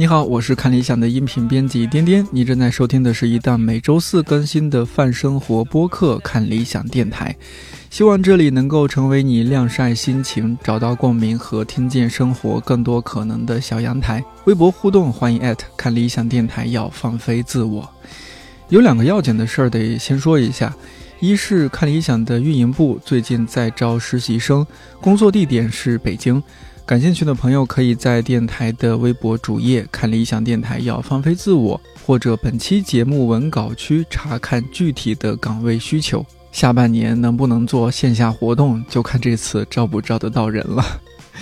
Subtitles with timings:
[0.00, 7.36] 你好，我是看理想的音频编辑颠颠，你正在收听的是一档每周四更新的泛生活播客《看理想电台》，
[7.90, 14.24] 希望这里能够成为你晾晒心情、找到共鸣和听见生活更多可能的小阳台。
[14.46, 17.86] 微博互动，欢迎艾特看理想电台，要放飞自我。
[18.70, 20.74] 有两个要紧的事儿得先说一下，
[21.20, 24.66] 一是看理想的运营部最近在招实习生，
[24.98, 26.42] 工作地点是北京。
[26.86, 36.26] 感兴趣的朋友可以在电台的微博主页看理想电台要放飞自我，或者本期节目文稿区查看具体的岗位需求。
[36.50, 40.84] 下半年能不能做线下活动，就看这次招不招得到人了。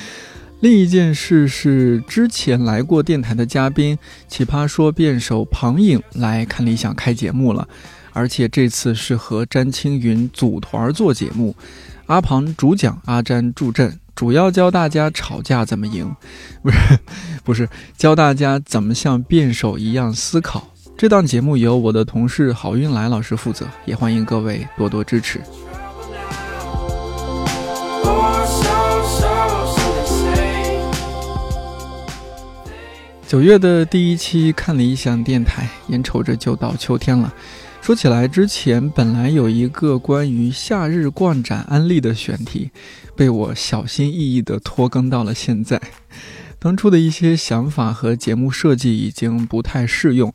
[0.61, 7.67] 另一件事是，之前来过电台的嘉宾奇葩说辩手庞颖来看理想开节目了，
[8.13, 11.57] 而且这次是和詹青云组团做节目，
[12.05, 13.99] 阿庞主讲，阿詹助阵。
[14.19, 16.13] 主要教大家吵架怎么赢，
[16.61, 16.77] 不是，
[17.45, 20.67] 不是教大家怎么像辩手一样思考。
[20.97, 25.39] 这档节目由我的同事郝运来老师负责，也欢迎各位多多支持。
[28.03, 30.83] Or so, so, so they say.
[33.29, 37.33] 九月的第一期看理想电台，眼瞅着就到秋天了。
[37.89, 42.71] 说起来，之前本来有一个关于夏日逛展安利的选题，
[43.17, 45.81] 被我小心翼翼地拖更到了现在。
[46.59, 50.31] 当初的一些想法和节目设计已经不太适用，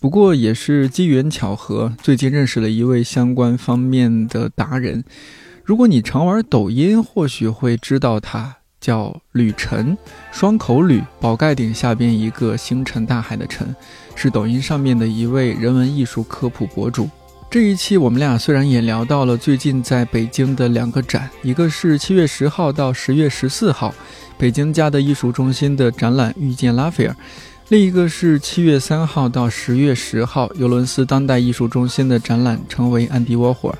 [0.00, 5.02] 不过也是机缘巧合，最近认识了一位相关方面的达人。
[5.64, 8.58] 如果你常玩抖音，或许会知道他。
[8.80, 9.96] 叫吕晨，
[10.32, 13.76] 双口吕，宝盖顶下边一个星辰大海的辰，
[14.14, 17.08] 是抖音上面的一位人文艺术科普博主。
[17.50, 23.94] 这一期我们俩虽然也聊到了最近在北京的两个展，一个是七月十号到十月十四号
[24.38, 27.12] 北京嘉德艺术中心的展览《遇见拉斐尔》，
[27.68, 33.74] 另一个是七月三号到十月十号尤伦斯当代艺术中心的展览《成为安迪沃霍尔》。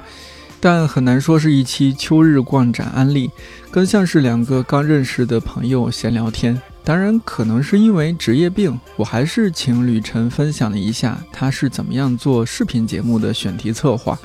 [0.61, 3.31] 但很难说是一期秋日逛展安利，
[3.71, 6.61] 更像是两个刚认识的朋友闲聊天。
[6.85, 14.19] 当然，可能是因为职业病，我还是请吕晨分享了一下他是怎么样做视频节目的选题策划，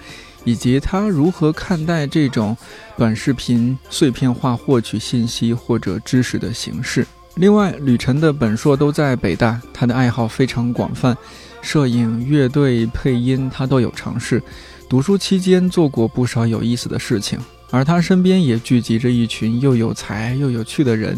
[0.44, 2.58] 以及他如何看待这种
[2.98, 7.06] 短视频碎片化获取信息或者知识的形式。
[7.36, 11.16] 另外，吕晨的本硕都在北大，他的爱好非常广泛，
[11.62, 14.42] 摄影、乐队、配音他都有尝试。
[14.90, 17.38] 读书期间做过不少有意思的事情，
[17.70, 21.16] 而他身边也聚集着一群又有才又有趣的人，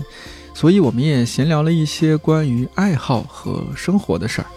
[0.59, 4.47] 所以我们也闲聊了一些关于爱好和生活的事儿。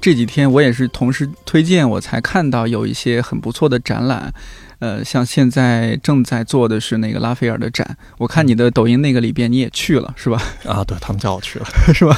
[0.00, 4.32] 这几天我也是同事推荐，我才看到有一些很不错的展览。
[4.78, 10.40] 呃，像现在正在做的是那个拉斐尔的展，我看你的抖音那个里边你也去了是吧？
[10.64, 12.16] 啊，对他们叫我去了， 是吧？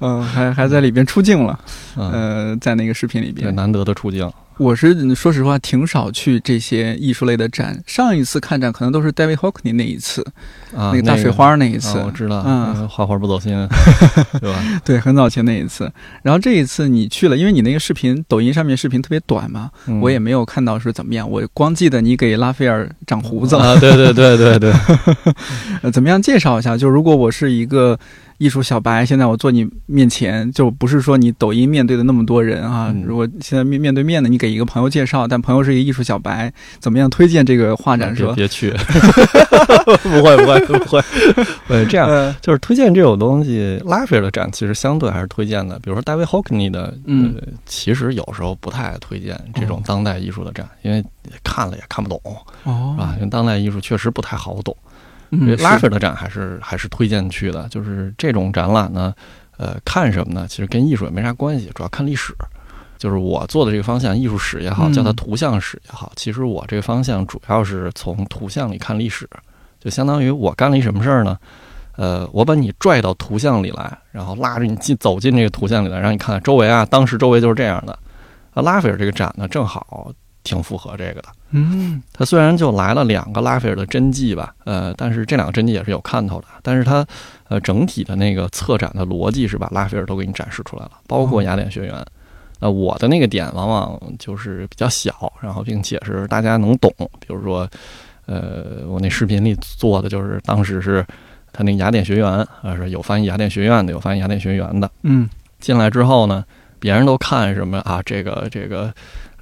[0.00, 1.56] 嗯、还还在里边出镜了。
[1.96, 4.28] 嗯，呃，在那个视频里对，边，难得的出镜，
[4.58, 7.82] 我是说实话挺少去这些艺术类的展。
[7.86, 10.22] 上一次看展可能都是 David Hockney 那一次，
[10.76, 13.52] 啊，那个大水花那一次，啊我知道，嗯那个画画不走心，
[14.40, 14.80] 对吧？
[14.84, 15.90] 对，很早前那一次。
[16.22, 23.72] 然后这一次你去了，因为你那个视频，抖音上面视频特别短嘛，嗯我也没有看到是怎么样，我光记得你给拉斐尔长胡子了。
[23.72, 24.72] 啊，对对对对对，
[25.82, 26.76] 呃，怎么样介绍一下？
[26.76, 27.98] 就如果我是一个
[28.38, 32.90] 艺术小白，现在我坐你面前，就不是说你抖音面对的那么多人啊。
[32.94, 38.32] 嗯如果现在面面对面的，你给一个朋友介绍，但朋友是一个艺术小白，怎么样推荐这个画展是吧？
[38.34, 38.70] 别别去，
[40.02, 41.02] 不会不会不会，
[41.68, 51.04] 对，这样呃， 就是推荐这种东西，拉斐尔的展其实相对还是推荐的，比如说大卫 Hockney 的，嗯呃，其实有时候不太推荐这种当代艺术的展，因为
[51.42, 52.20] 看了也看不懂，
[52.64, 53.12] 哦是吧？
[53.18, 54.74] 因为当代艺术确实不太好懂。
[55.30, 59.14] 嗯拉是斐尔的展还是还是推荐去的，就是这种展览呢，
[59.56, 60.46] 呃，看什么呢？
[60.48, 62.34] 其实跟艺术也没啥关系，主要看历史。
[62.96, 69.28] 就是我做的这个方向，艺术史也好，嗯叫它图像史也好，其实我这个方向主要是从图像里看历史，
[69.78, 71.36] 就相当于我干了一什么事儿呢？
[71.96, 77.98] 呃，我把你拽到图像里来，然后拉着你进走进这个图像里来，让你看看周围啊，当时周围就是这样的。
[78.54, 80.10] 啊，拉斐尔这个展呢，正好
[80.44, 81.24] 挺符合这个的。
[81.50, 86.46] 嗯他虽然就来了两个拉斐尔的真迹吧，呃，但是这两个真迹也是有看头的。
[86.62, 87.04] 但是它，
[87.48, 92.04] 呃，整体的那个策展的逻辑是把拉斐尔都给你展示出来了，包括哦雅典学园。
[92.60, 96.90] 那我的那个点往往就是比较小，然后并且是大家能懂。
[97.18, 97.68] 比如说，
[98.26, 101.04] 呃，我那视频里做的就是当时是
[101.52, 104.90] 他那个雅典学园，呃，是有翻译雅典学院的，有翻译雅典学园的。
[105.02, 105.28] 嗯
[105.60, 106.44] 进来之后呢，
[106.78, 108.00] 别人都看什么啊？
[108.04, 108.92] 这个这个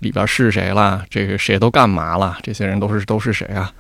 [0.02, 1.02] 里边是谁了？
[1.08, 2.36] 这个谁都干嘛了？
[2.42, 3.72] 这些人都是都是谁啊？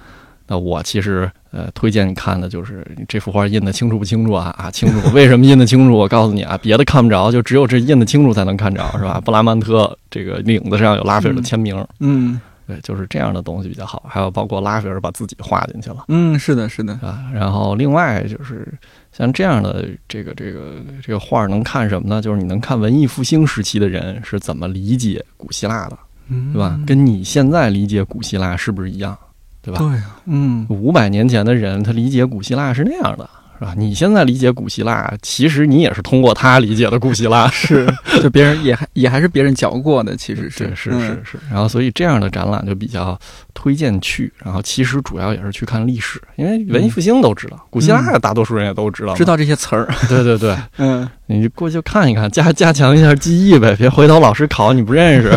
[0.46, 5.94] 那我其实呃推荐你看的就是这幅画印的清楚不清楚啊啊清楚， 为什么印的清楚？
[5.96, 9.20] 我告诉你啊，别的看不着，就只有这印的清楚才能看着，是吧？
[9.24, 14.04] 布拉曼特这个领子上有拉斐尔的签名，嗯对，就是这样的东西比较好。
[14.08, 16.04] 还有包括拉斐尔把自己画进去了。
[16.08, 18.66] 嗯，是的，是的，啊，然后另外就是
[19.12, 22.22] 像这样的这个这个这个画能看什么呢？
[22.22, 25.98] 就是你能看文艺复兴时期的人是怎么理解古希腊的，嗯
[26.52, 26.78] 对吧？
[26.86, 29.16] 跟你现在理解古希腊是不是一样，
[29.60, 29.78] 对吧？
[29.78, 30.66] 对啊，嗯。
[30.68, 33.28] 五百年前的人他理解古希腊是那样的，
[33.58, 33.74] 是吧？
[33.76, 37.86] 你现在理解古希腊，其实你也是通过他理解的古希腊， 是，
[38.22, 40.72] 就别人也还也还是别人教过的，其实是。
[40.74, 41.00] 是是嗯。
[41.00, 43.18] 是是，然后所以这样的展览就比较
[43.54, 51.08] 推荐去，然后其实主要也是去看历史，因为文艺复兴都知道，古希腊大多数人也都知道，知道这些词儿，对 对对， 嗯。
[51.26, 55.30] 你就过去看一看，加加强一下记忆呗，别回头老师考你不认识。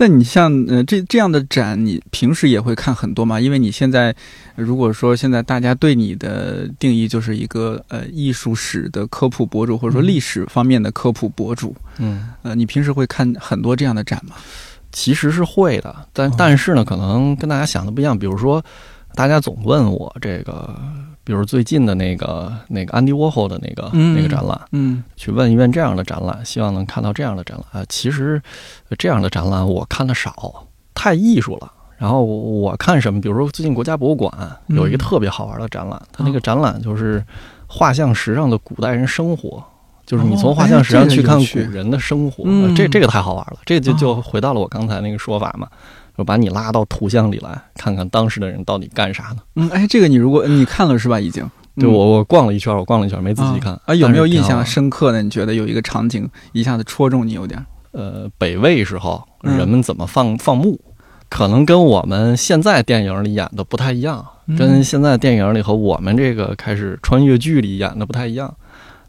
[0.00, 3.40] 但你像呃这这样的展，你平时也会看很多吗？
[3.40, 4.14] 因为你现在
[4.54, 14.36] 如果说现在大家对你的定义就是一个呃艺术史的科普博主，或者说历史方面的科普博主，嗯，呃，你平时会看很多这样的展吗？
[14.92, 18.16] 其实是会的，但哦但是呢，可能跟大家想的不一样。
[18.16, 18.64] 比如说，
[19.16, 20.74] 大家总问我这个，
[21.28, 27.82] 比如最近的那个那个安迪沃霍的那个、嗯那个展览，嗯去问一问这样的展览，希望能看到这样的展览。
[27.82, 28.40] 啊，其实
[28.88, 31.70] 呃这样的展览我看的少，太艺术了。
[31.98, 33.20] 然后我看什么？
[33.20, 34.32] 比如说最近国家博物馆
[34.68, 37.22] 有一个嗯特别好玩的展览，它那个哦展览就是
[37.66, 39.62] 画像石上的古代人生活，
[40.06, 42.44] 就是你哦从画像石上去看古人的生活，
[42.74, 43.58] 这这个太好玩了。
[43.66, 45.68] 这就就哦回到了我刚才那个说法嘛，
[46.18, 49.36] 就把你拉到图像里来，看看当时的人到底干啥呢？
[49.54, 51.20] 嗯，哎，这个你如果你看了是吧？
[51.20, 55.22] 已经对我我逛了一圈，我逛了一圈，没仔细看啊，有没有印象深刻的？
[55.22, 57.64] 你觉得有一个场景一下子戳中你有点？
[57.92, 60.78] 呃，北魏时候嗯人们怎么放放牧，
[61.28, 68.52] 可能跟我们现在电影里演的不太一样，嗯跟现在电影里和我们这个开始穿越剧里演的不太一样。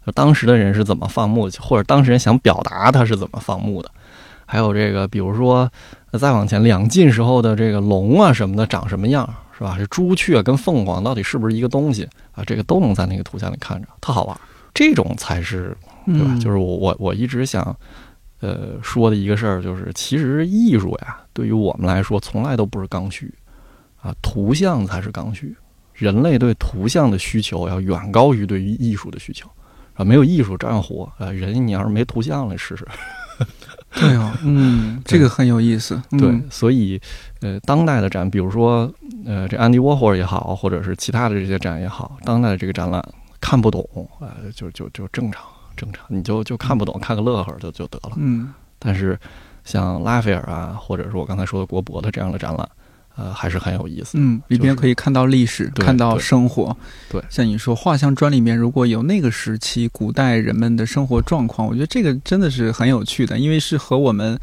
[0.06, 3.89] 就当时的人是怎么放牧，或者当时人想表达他是怎么放牧的，
[4.45, 5.69] 还有这个，比如说
[6.11, 9.27] 呃再往前，两晋时候的这个龙啊什么的长什么样，
[9.57, 9.75] 是吧？
[9.77, 12.44] 这朱雀跟凤凰到底是不是一个东西啊？
[12.45, 14.39] 这个都能在那个图像里看着，特好玩。
[14.73, 15.75] 这种才是
[16.06, 16.27] 对吧？
[16.29, 17.75] 嗯就是我我我一直想，
[18.39, 23.33] 呃，说的一个事儿，就是其实艺术呀，对于我们来说，从来都不是刚需
[24.01, 25.56] 啊，图像才是刚需。
[25.94, 29.50] 人类对图像的需求要远高于对于艺术的需求
[29.95, 31.29] 啊，没有艺术照样活啊。
[31.29, 32.88] 人你要是没图像了，试试。
[33.91, 36.01] 对哦， 嗯，这个很有意思。
[36.12, 37.00] 嗯对，所以
[37.41, 38.91] 呃，当代的展，比如说
[39.25, 43.03] 呃，这安迪沃霍尔也好，或者是其他的这些展也好，当代的这个展览
[43.41, 43.81] 看不懂
[44.19, 45.44] 啊、呃，就就就正常
[45.75, 48.12] 正常，你就就看不懂，看个乐呵就就得了。
[48.18, 49.19] 嗯但是
[49.65, 52.69] 像拉斐尔啊，或者是我刚才说的国博的这样的展览，
[53.19, 54.12] 呃，还是很有意思。
[54.13, 56.76] 嗯，里边可以看到历史，对看到生活。
[57.11, 64.40] 对像你说画像砖里面如果有那个时期古代人们的生活状况，我觉得这个真的是很有趣的，因为是和我们。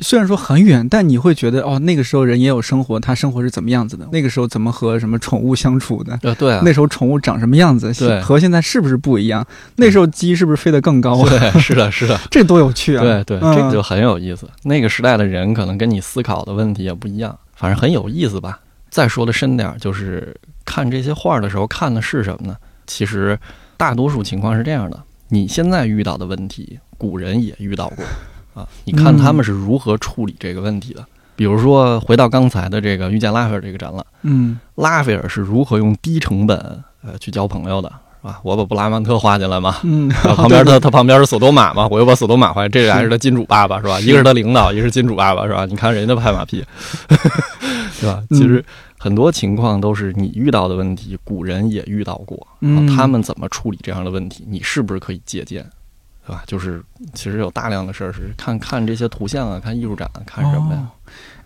[0.00, 4.08] 虽然说很远，但你会觉得哦，那个时候人也有生活，他生活是怎么样子的？
[4.10, 6.18] 那个时候怎么和什么宠物相处的？
[6.22, 7.92] 呃，对啊，那时候宠物长什么样子？
[7.94, 9.46] 对和现在是不是不一样？
[9.76, 11.28] 那时候鸡是不是飞得更高啊？
[11.30, 13.02] 对，是的，是的， 这多有趣啊！
[13.04, 14.48] 对对，嗯这个就很有意思。
[14.64, 18.60] 那个时代的人可能跟你思考的问题也不一样，反正很有意思吧。
[18.90, 22.56] 再说的深点儿，就是看这些画儿的时候看的是什么呢？
[22.88, 23.38] 其实
[23.76, 28.04] 大多数情况是这样的：你现在遇到的问题，古人也遇到过
[28.60, 28.68] 啊。
[28.84, 31.06] 你看他们是如何处理这个问题的。
[31.36, 36.58] 比如说，回到刚才的这个遇见拉斐尔这个展览，嗯拉斐尔是如何用低成本
[37.04, 38.40] 呃去交朋友的，是吧？
[38.44, 43.98] 我把布拉曼特画进来嘛，嗯， 旁边他他旁边是索多玛嘛，我又把索多玛画，这俩是他金主爸爸是吧？
[44.00, 45.66] 一个是他领导，一个是金主爸爸是吧？
[45.66, 46.64] 你看人家拍马屁，
[48.00, 48.22] 对吧？
[48.30, 48.64] 嗯其实
[48.98, 55.64] 很多情况都是你遇到的问题，古人也遇到过，嗯他们怎么处理这样的问题，你是不是可以借鉴？
[56.24, 56.44] 对吧？
[56.46, 56.80] 就是
[57.14, 60.80] 其实有大量的事儿是看看这些图像啊，看艺术展啊，看什么呀？
[60.80, 60.86] 哦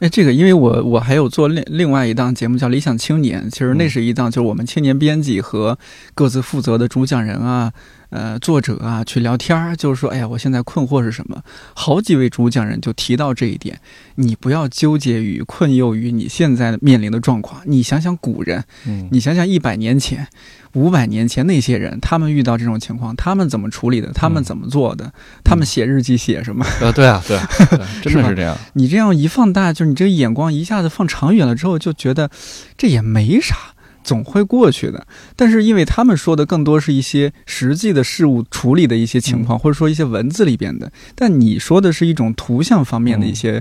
[0.01, 5.79] 哎，这个因为我我还有做另另外一档节目叫《理想青年》，其实那嗯是一档就是我们青年编辑和
[6.15, 7.73] 各自负责的主讲人啊、
[8.11, 11.43] 呃作者啊去聊天儿，就是说，哎呀，我现在困惑是什么？
[11.75, 13.81] 好几位主讲人就提到这一点，
[14.17, 20.29] 你不要纠结于困囿于你现在面临的状况，你想想古人，嗯，你想想一百年前、
[20.75, 24.13] 五百年前那些人，他们遇到这种情况，他们怎么处理的？
[24.13, 25.11] 他们嗯怎么做的？
[25.43, 26.65] 他们写日记写什么？
[26.81, 28.57] 呃，对啊，对啊，对啊 真的是这样。
[28.75, 32.31] 你这样一放大，就是你这个眼光一下子放长远了之后，就觉得
[32.77, 33.57] 这也没啥。
[34.05, 35.05] 总会过去的。
[35.35, 43.61] 但是因为他们说的更多是一些实际的事物处理的一些情况，或者说一些文字里边的，但你说的是一种图像方面的一些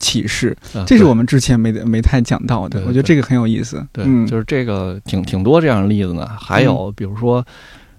[0.00, 2.80] 启示，啊这是我们之前没没太讲到的。
[2.86, 3.86] 我觉得这个很有意思。
[3.92, 6.28] 对，嗯，就是这个挺挺多这样的例子呢。
[6.40, 7.46] 还有比如说，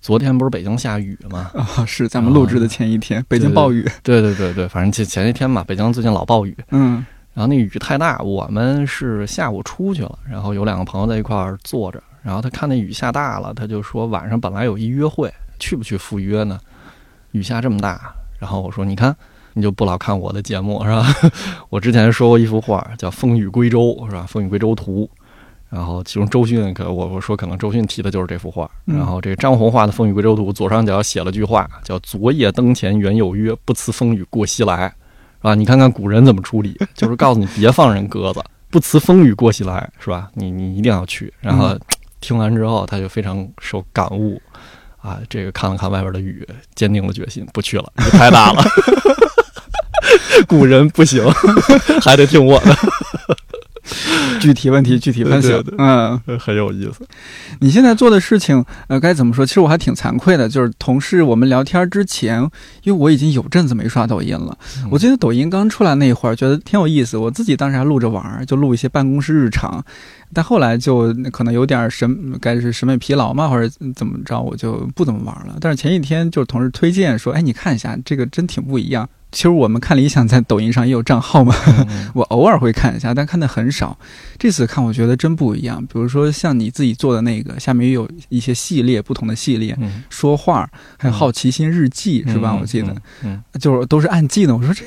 [0.01, 1.49] 昨天不是北京下雨吗？
[1.53, 3.89] 啊、是咱们录制的前一天，北京暴雨。
[4.03, 16.57] 对对对对，反正前前一天嘛，北京最近老暴雨，嗯然后那雨太大，我们是下午出去了，然后有两个朋友在一块儿坐着，然后他看那雨下大了，他就说晚上本来有一约会，去不去赴约呢？
[17.31, 19.13] 雨下这么大，然后我说你看，
[19.51, 21.05] 你就不老看我的节目是吧？
[21.69, 24.23] 我之前说过一幅画叫《风雨归舟》是吧？
[24.27, 25.03] 《风雨归舟图》，
[25.69, 34.93] 然后其中周迅可我我说可能周迅提的就是这幅画，嗯然后这个张红画的《风雨归舟图》左上角写了句话叫“昨夜灯前原有约，不辞风雨过西来”。
[35.39, 40.29] 啊，你看看古人怎么处理，就是告诉你别放人鸽子，不辞风雨过西来，是吧？
[40.33, 41.33] 你你一定要去。
[41.39, 41.77] 然后
[42.19, 44.41] 听完之后，他就非常受感悟，
[45.01, 48.63] 啊，这个看了看外边的雨，坚定了决心，不去了，雨太大了。
[50.47, 51.23] 古人不行，
[52.01, 52.75] 还得听我的，
[54.41, 55.49] 具体问题具体分析。
[55.49, 57.05] 对对对嗯，很有意思。
[57.59, 59.45] 你现在做的事情，呃，该怎么说？
[59.45, 62.41] 其实我还挺惭愧的，就是同事我们聊天之前，
[62.83, 64.57] 因为我已经有阵子没刷抖音了。
[64.83, 69.83] 嗯我记得抖音刚出来那会儿，觉得挺有意思，我自己当时还录着玩儿，就录一些办公室日常。
[70.33, 75.55] 但后来就可能有点审，该是审美疲劳嘛，或者怎么着，我就不怎么玩了。
[75.61, 79.07] 但是前几天就是同事推荐说，哎，你看一下这个，真挺不一样。
[79.35, 81.53] 其实我们看理想在抖音上也有账号嘛，
[81.89, 83.99] 嗯 我偶尔会看一下，但看的很少。
[84.39, 85.85] 这次看我觉得真不一样。
[85.87, 92.51] 比如说像你自己做的那个，下面也有一些系列，不同的系列，嗯，说话，还有好奇心日记，是吧？
[92.53, 94.55] 嗯我记得，，嗯，就是都是按季的。
[94.55, 94.83] 我说这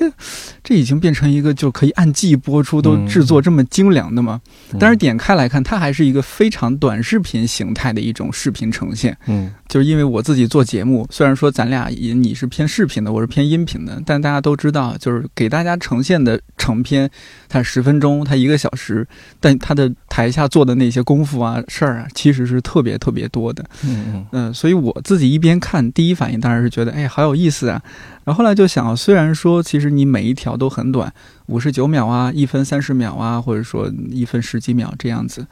[0.65, 4.41] 这已经变成一个就可以按季播出，都制作这么精良的吗？
[4.73, 9.15] 嗯但是，点开来看，它还是一个非常短视频形态的一种视频呈现。
[9.27, 17.11] 嗯就是因为我自己做节目，虽然说咱俩也你是偏视频的，我是偏音频的，但大家都知道，就是给大家呈现的成片，
[17.49, 19.07] 它十分钟，它一个小时，
[19.41, 23.65] 但它的台下做的那些功夫啊、事儿啊，其实是特别特别多的。
[23.85, 27.83] 嗯嗯嗯，所以我自己一边看，第一反应当然是觉得，哎，好有意思啊。
[28.25, 31.13] 然后后来就想，虽然说其实你每一条都很短，
[31.47, 35.47] 五十九秒啊，一分三十秒啊，或者说一分十几秒这样子，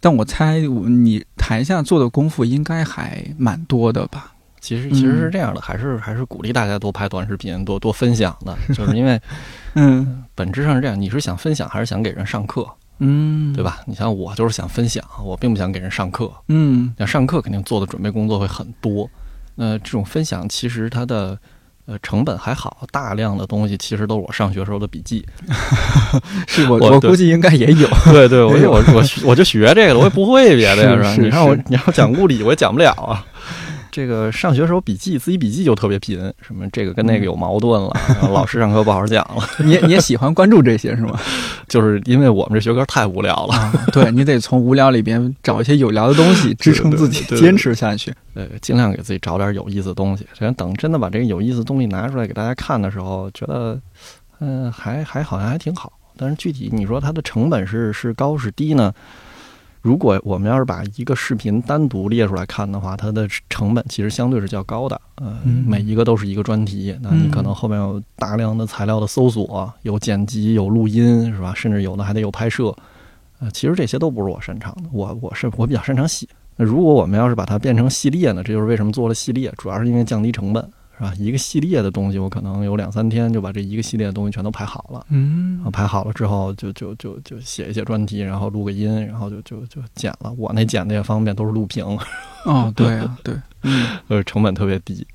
[0.00, 4.32] 但我猜你台下做的功夫应该还蛮多的吧？
[4.60, 9.20] 其实其实是这样的，还是还是鼓励大家多拍短视频，多多分享的， 就是因为
[9.74, 12.66] 嗯本质上是这样，你是想分享还是想给人上课，
[12.98, 13.62] 嗯，对？
[13.62, 13.80] 吧？
[13.86, 16.30] 你像我就是想分享，我并不想给人上课。
[16.48, 19.08] 嗯要上课肯定做的准备工作会很多，
[19.54, 21.38] 那这种分享其实它的
[21.86, 25.24] 呃成本还好，大量的东西其实都是我上学时候的笔记。
[26.48, 27.88] 是我我我估计应该也有。
[28.12, 31.16] 对对，我我我我就学这个了，我也不会别的呀，是吧？
[31.16, 33.24] 你让我你要讲物理，我也讲不了啊。
[33.96, 41.18] 这个上学时候笔记，自己笔记就特别贫，什么这个跟那个有矛盾了，然 后老师上课不好好讲了， 你也你也喜欢关注这些是吗？
[41.66, 43.54] 就是因为我们这学科太无聊了。
[43.54, 48.12] 啊，对你得从无聊里边找一些有聊的东西支撑自己坚持下去。
[48.34, 50.26] 呃，尽量给自己找点有意思的东西。
[50.38, 53.80] 然等真的把这个有意思的东西拿出来给大家看的时候，觉得，
[54.40, 55.90] 嗯、还还好像还挺好。
[56.18, 58.92] 但是具体你说它的成本是是高是低呢？
[59.86, 65.00] 如果我们要是把一个视频单独列出来看的话，它的成本其实相对是较高的。
[65.14, 71.54] 呃，嗯每一个都是一个专题，那你可能后面有大量的材料的搜索，有剪辑，有录音，是吧？
[71.54, 72.74] 甚至有的还得有拍摄。
[73.38, 76.26] 呃，其实这些都不是我擅长的，我我是我比较擅长写。
[76.56, 78.42] 那如果我们要是把它变成系列呢？
[78.42, 81.12] 这就是为什么做了系列，主要是因为降低成本，是吧？
[81.18, 85.04] 一个系列的东西，我可能有两三天就把这一个系列的东西全都排好了。
[85.10, 90.32] 嗯排好了之后就，就就就写一写专题，然后录个音，然后就就就剪了。
[90.38, 91.84] 我那剪的也方便，都是录屏，
[92.44, 95.06] 哦，对啊，对，嗯呃， 成本特别低。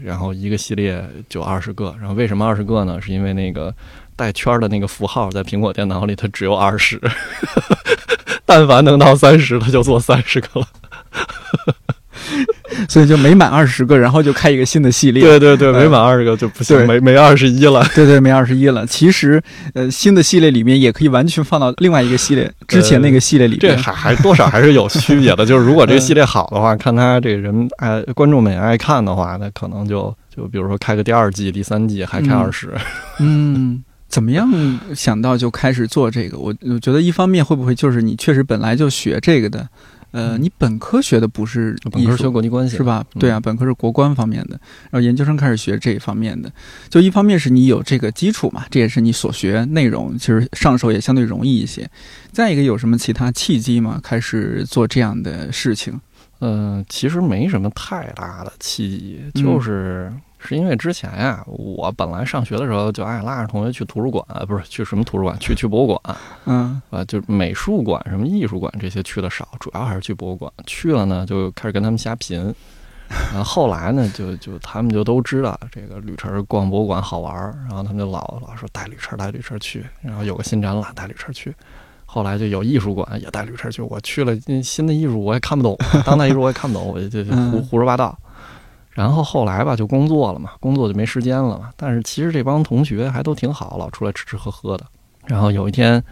[0.00, 3.00] 然后一个系列就二十个，然后为什么二十个呢？
[3.00, 3.74] 是因为那个
[4.14, 7.00] 带圈儿的那个符号在苹果电脑里它只有二十，
[8.46, 10.66] 但凡能到三十，它就做三十个了。
[12.88, 15.22] 所以就每满二十个，然后就开一个新的系列。
[15.22, 17.84] 对对对，呃没满二十个就不行，对没没二十一了。
[17.94, 18.86] 对对，没二十一了。
[18.86, 19.42] 其实，
[19.74, 23.76] 呃，新的系列里面也可以完全放到另外一个系列之前那个系列里面。
[23.76, 25.44] 这还还多少还是有区别的。
[25.46, 32.72] 就是如果这个系列好的话，看他这个人爱观众们也爱看的话，那可能就就比如说开个第二季、第三季还开嗯二十。
[33.20, 34.48] 嗯，怎么样
[34.94, 36.38] 想到就开始做这个？
[36.38, 39.66] 我我觉得一方面会不会就是你确实本来就学这个的，
[40.10, 42.82] 呃，你本科学的不是本科学国际关系是？
[42.82, 43.04] 吧？
[43.14, 46.50] 嗯对啊，本科是国关方面的，然后研究生开始学这一方面的。
[46.88, 51.88] 就一方面是你有这个基础嘛，这也是你所学内容，其实上手也相对容易一些。
[52.32, 54.00] 再一个，有什么其他契机吗？
[54.02, 56.00] 开始做这样的事情？
[56.38, 66.16] 呃，其实没什么太大的契机，嗯就是、是因为之前呀，我本来上学的时候就爱拉着同学去图书馆，呃不是去什么图书馆，去去博物馆
[66.46, 70.50] 嗯啊，就美术馆、什么艺术馆这些去的少，主要还是去博物馆。
[70.66, 72.54] 去了呢，就开始跟他们瞎贫。
[73.32, 81.54] 然后后来呢，就就他们就都知道这个吕晨逛博物馆好玩儿，然后他们就老老说带吕晨带吕晨去，然后有个新展览带吕晨去。
[82.04, 88.18] 后来就有艺术馆也带吕晨去，我去了嗯新的艺术我也看不懂，当代艺术我也看不懂，我就胡嗯胡说八道。
[88.98, 91.70] 然后后来吧，就工作了嘛，工作就没时间了嘛。
[91.76, 94.84] 但是其实这帮同学还都挺好，老出来吃吃喝喝的。
[95.24, 96.02] 然后有一天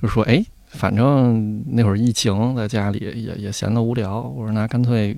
[0.00, 5.14] 就说：“哎，反正那会儿疫情，在家里也也闲得无聊，我说那干脆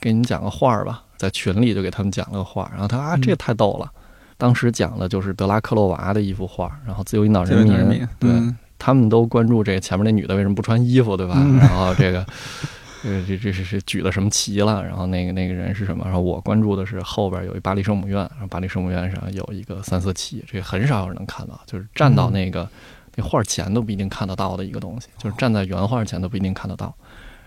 [0.00, 3.88] 给你讲个画儿吧。”在群里就给他们讲了个画儿，然后他啊，嗯这太逗了。
[4.36, 11.34] 当时讲的就是德拉克洛娃的一幅画，然后自由引导人民，人民，对，嗯他们都关注这个前面那女的为什么不穿衣服，对吧？
[11.38, 12.26] 嗯然后这个，
[13.04, 14.84] 呃，这这是是举了什么旗了？
[14.84, 16.04] 然后那个那个人是什么？
[16.04, 22.68] 然后我关注的是后边有一巴黎圣母院，然后巴黎圣母院上有一个三色旗，这个很少有人能看到，就是站到那个、
[23.14, 26.94] 那画前都不一定看得到的一个东西，就是站在原画前都不一定看得到。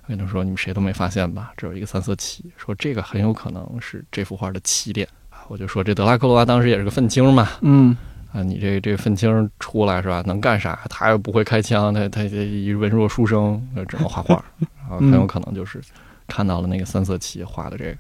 [0.04, 1.54] 我跟他说，你们谁都没发现吧？
[1.56, 5.08] 这有一个三色旗，说这个很有可能是这幅画的起点。
[5.30, 7.96] 啊我就说这德拉克罗拉当时也是个愤青嘛，嗯
[8.34, 10.24] 啊，你这这愤青出来是吧？
[10.26, 10.80] 能干啥？
[10.90, 14.44] 他又不会开枪，他他这一文弱书生，呃只能画画，
[14.80, 15.82] 然后很有可能就是
[16.28, 17.98] 看到了那个三色旗画的这个，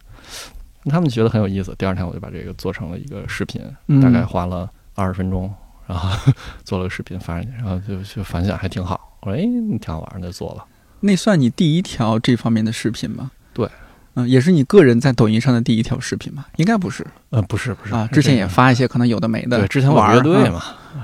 [0.89, 1.75] 他们觉得很有意思。
[1.77, 5.53] 第二天我就把这个做成了一个视频，嗯大概花了二十分钟，
[5.85, 6.09] 然后
[6.63, 9.17] 做了个视频发上去，然后就就反响还挺好。
[9.21, 9.41] 我说哎，
[9.79, 10.65] 挺好玩的，就做了。
[11.01, 13.31] 那算你第一条这方面的视频吗？
[13.53, 13.67] 对，
[14.15, 16.47] 嗯，也是你个人在抖音上的第一条视频吧？
[16.57, 20.61] 应该不是呃，不是不是啊，之前也发一些可能有的没的，对，之前我玩儿乐队嘛，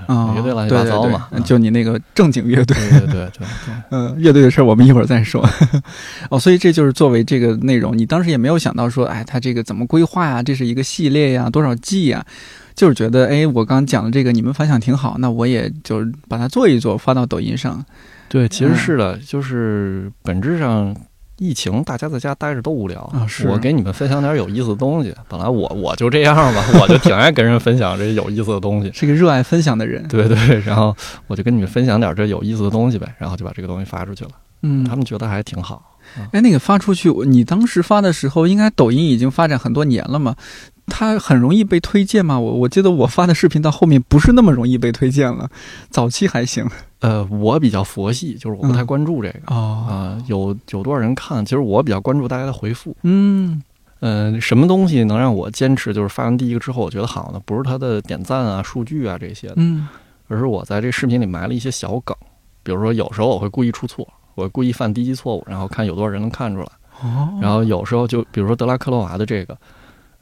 [0.07, 3.47] 啊，乐队乱七八糟嘛对对对就你那个正经乐队，对对对对对。
[3.91, 5.47] 嗯，乐队的事儿我们一会儿再说。
[6.29, 10.43] 哦，所以这就是作为这个内容，你当时也没有想到说，哎，它这个怎么规划呀？
[10.43, 12.25] 这是一个系列呀，多少季呀？
[12.75, 17.83] 就是觉得，哎，我刚讲的这个你们反响挺好，那我也就是把它做一做，发到抖音上。
[18.29, 20.93] 对，其实嗯是的，就是本质上，
[21.37, 25.13] 疫情大家在家待着都无聊啊是我给你们分享点有意思的东西。
[25.27, 28.91] 本来我我就这样吧， 我就挺爱跟人分享这有意思的东西。
[28.93, 30.07] 是个热爱分享的人。
[30.07, 30.95] 对对，然后
[31.27, 34.31] 我就跟你们分享点这有意思的东西呗，然后就把这个东西发出去了。
[34.63, 35.97] 嗯，他们觉得还挺好。
[36.31, 40.35] 哎，那个发出去，你当时发的时候，应该抖音已经发展很多年了嘛？
[40.87, 42.39] 它很容易被推荐吗？
[42.39, 45.49] 我我记得我发的视频到后面不是那么容易被推荐了，
[45.89, 46.67] 早期还行。
[46.99, 51.45] 呃，我比较佛系，就是我不太嗯关注这个哦，啊、有有多少人看？
[51.45, 52.95] 其实我比较关注大家的回复。
[53.03, 53.61] 嗯
[53.99, 55.93] 嗯，什么东西能让我坚持？
[55.93, 59.87] 就是发完第一个之后，我觉得好呢，不是它的点赞啊、数据啊这些的，嗯
[60.27, 62.15] 而是我在这视频里埋了一些小梗，
[62.63, 66.67] 比如说有时候我会故意出错，我故意犯低级错误，然后看有多少人能看出来。
[67.01, 69.57] 哦，然后有时候就比如说德拉克洛娃的这个，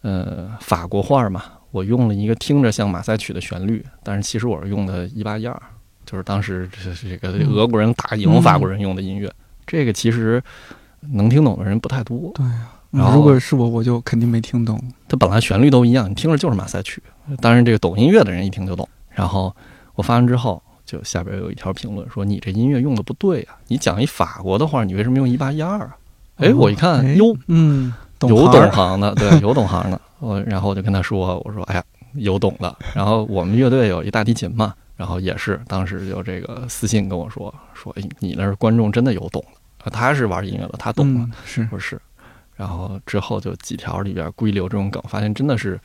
[0.06, 5.60] 呃，法国画嘛，我用了一个听着像马赛曲的旋律，但是其实我是用的一八一二，
[6.06, 9.34] 就是当时这这个嗯俄国人打赢法国人用的音乐。
[9.66, 10.40] 这个其实
[11.14, 14.80] 能听懂的人不太多，对呀、然后如果是我，我就肯定没听懂。
[15.08, 17.02] 它本来旋律都一样，你听着就是马赛曲。
[17.42, 18.88] 当然，这个懂音乐的人一听就懂。
[19.10, 19.52] 然后
[19.96, 25.98] 我发完之后，就下边有一条评论说：“你这音乐用的不对啊、你讲一法国的话，你为什么用一八一二啊？”
[26.38, 30.00] 哎，我一看，哎哟，嗯，懂有懂行的，对，有懂行的。
[30.20, 31.84] 我然后我就跟他说：“我说，哎呀，
[32.14, 39.44] 有懂的。”然后我们乐队有一大提琴嘛，然后也是当时就这个私信跟我说：“说，哎，你那儿观众真的有懂
[39.84, 41.22] 的，他是玩音乐的，他懂了。
[41.22, 42.02] 嗯，是我说是，
[42.56, 45.80] 然后之后就几条里边故意留这种梗，发现真的是，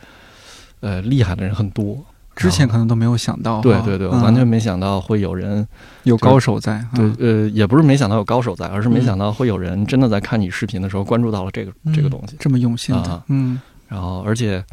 [0.81, 2.03] 呃，厉害的人很多。
[2.41, 3.61] 之前可能都没有想到。
[3.61, 5.67] 对对对，完全没想到会有人，
[6.05, 6.85] 有高手在。
[6.95, 12.37] 对嗯，呃，也不是没想到有高手在，而是没想到会有人真的在看你视频的时候关注到了这个这个东西。
[12.39, 14.65] 这么用心的啊，嗯然后而且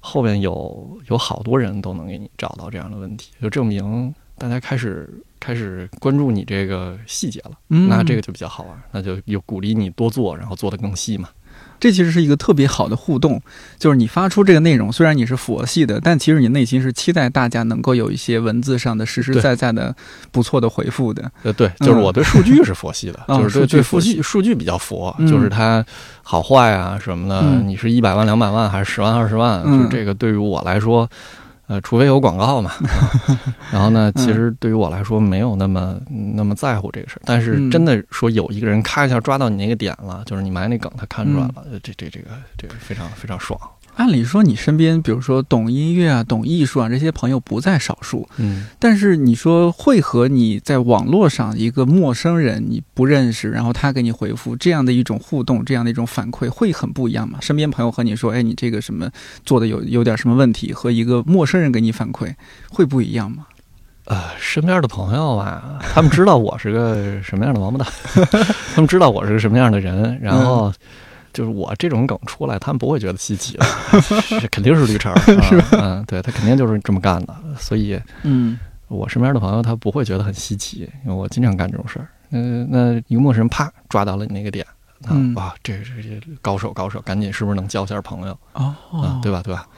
[0.00, 5.08] 后边有有好多人都能给你找到这样的问题，就证明大家开始
[5.40, 11.28] 开始关注你这个细节了，嗯，那这个就比较好玩，那就有鼓励你多做，然后做得更细嘛。
[11.78, 13.40] 这其实是一个特别好的互动，
[13.78, 19.94] 就是你发出这个内容，虽然你是佛系的，但其实你内心是期待大家能够有一些文字上的实实在在的
[20.30, 21.30] 不错的回复的。
[21.42, 25.26] 呃，对，就是我对数据是佛系的，啊 就是对数据对数据数据比较佛，嗯。
[25.26, 25.84] 就是它
[26.22, 27.66] 好坏啊什么的，嗯。
[27.66, 29.82] 你是一百万两百万还是十万二十万，嗯。
[29.82, 31.08] 就这个对于我来说，
[31.68, 32.70] 呃，除非有广告嘛。
[32.70, 33.40] 啊
[33.72, 43.58] 然后呢，嗯其实对于我来说没有那么那么在乎这个事儿，但是嗯真的说有一个人咔一下抓到你那个点了，就是你埋那梗，他看出来了，这这这个这个非常非常爽。
[43.96, 57.38] 按理说，你身边比如说懂音乐啊、懂艺术啊这些朋友不在少数，嗯，但是你说会和你在网络上一个陌生人你不认识，然后他给你回复这样的一种互动，这样的一种反馈，会很不一样吗？
[57.40, 59.10] 身边朋友和你说，哎，你这个什么
[59.44, 62.34] 做的有有点什么问题，和一个陌生人给你反馈
[62.68, 63.46] 会不一样吗？
[64.04, 67.92] 呃，身边的朋友吧，他们知道我是个什么样的王八蛋，
[68.74, 70.72] 他们知道我是个什么样的人，然后
[71.36, 73.64] 就是我这种梗出来，他们不会觉得稀奇的，
[74.40, 75.68] 是肯定是绿茶儿， 是吧？
[75.72, 82.08] 嗯，对他肯定就是这么干的，所以嗯我身边的朋友他不会觉得很稀奇，因为我经常干这种事儿。
[82.30, 84.64] 嗯、那一个陌生人啪抓到了你那个点，
[85.04, 88.38] 啊，嗯哇，这这这高手高手，赶紧是不是能交下朋友？
[88.54, 89.42] 哦啊，对吧？
[89.44, 89.68] 对吧？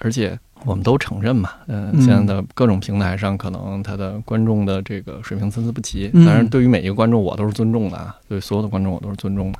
[0.00, 6.08] 而且我们都承认嘛，嗯、嗯现在的各种平台上，可能他的观众的这个水平参差不齐。
[6.14, 9.58] 嗯当然，对于每一个观众，我都是尊重的啊，对所有的观众我都是尊重的。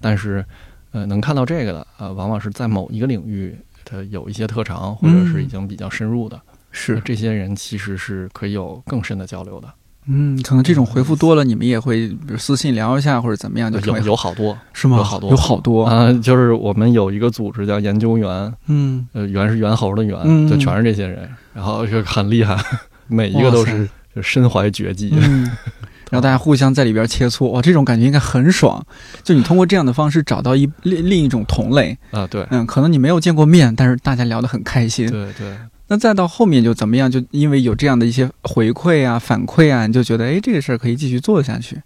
[0.00, 0.44] 但是，
[0.92, 6.40] 呃，能看到这个的，呃，往往是在某一个领域，他有一些特长，或者是已经比较深入的。
[6.70, 9.68] 是那，这些人其实是可以有更深的交流的。
[10.06, 14.96] 嗯，可能这种回复多了，你们也会比如私信聊一下或者怎么样，就成有有好多是吗？
[14.96, 22.56] 有好多有好多，啊、就是我们有一个组织叫研究员，嗯，呃，猿是猿猴的猿，嗯就全是这些人，然后就很厉害，
[23.06, 25.10] 每一个都是就身怀绝技。
[25.12, 25.48] 嗯，
[26.12, 28.84] 然后大家互相在里边切磋，哇，这种感觉应该很爽。
[29.22, 35.10] 就你通过这样的方式找到一另另一种同类，啊，对嗯，可能你没有见过面，但是大家聊得很开心。
[35.10, 35.56] 对对，
[35.88, 37.10] 那再到后面就怎么样？
[37.10, 41.80] 就因为有这样的一些回馈啊、反馈啊，你就觉得哎，这个事儿可以继续做下去，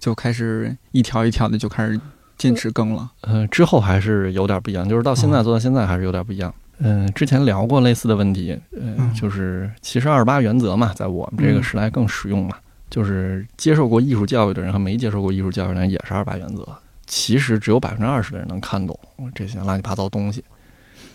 [0.00, 2.00] 就开始一条一条的就开始
[2.36, 3.08] 坚持更了。
[3.20, 6.52] 呃，之后还是有点不一样，就是到现在哦做到现在还是有点不一样。
[6.80, 12.56] 嗯、之前聊过类似的问题，呃，嗯就是其实二十八原则嘛，在我们这个嗯时代更实用嘛，
[12.90, 16.66] 就是接受过艺术教育的人和没接受过艺术教育的人也是二八原则。
[17.06, 18.98] 其实只有百分之二十的人能看懂
[19.34, 20.44] 这些乱七八糟东西，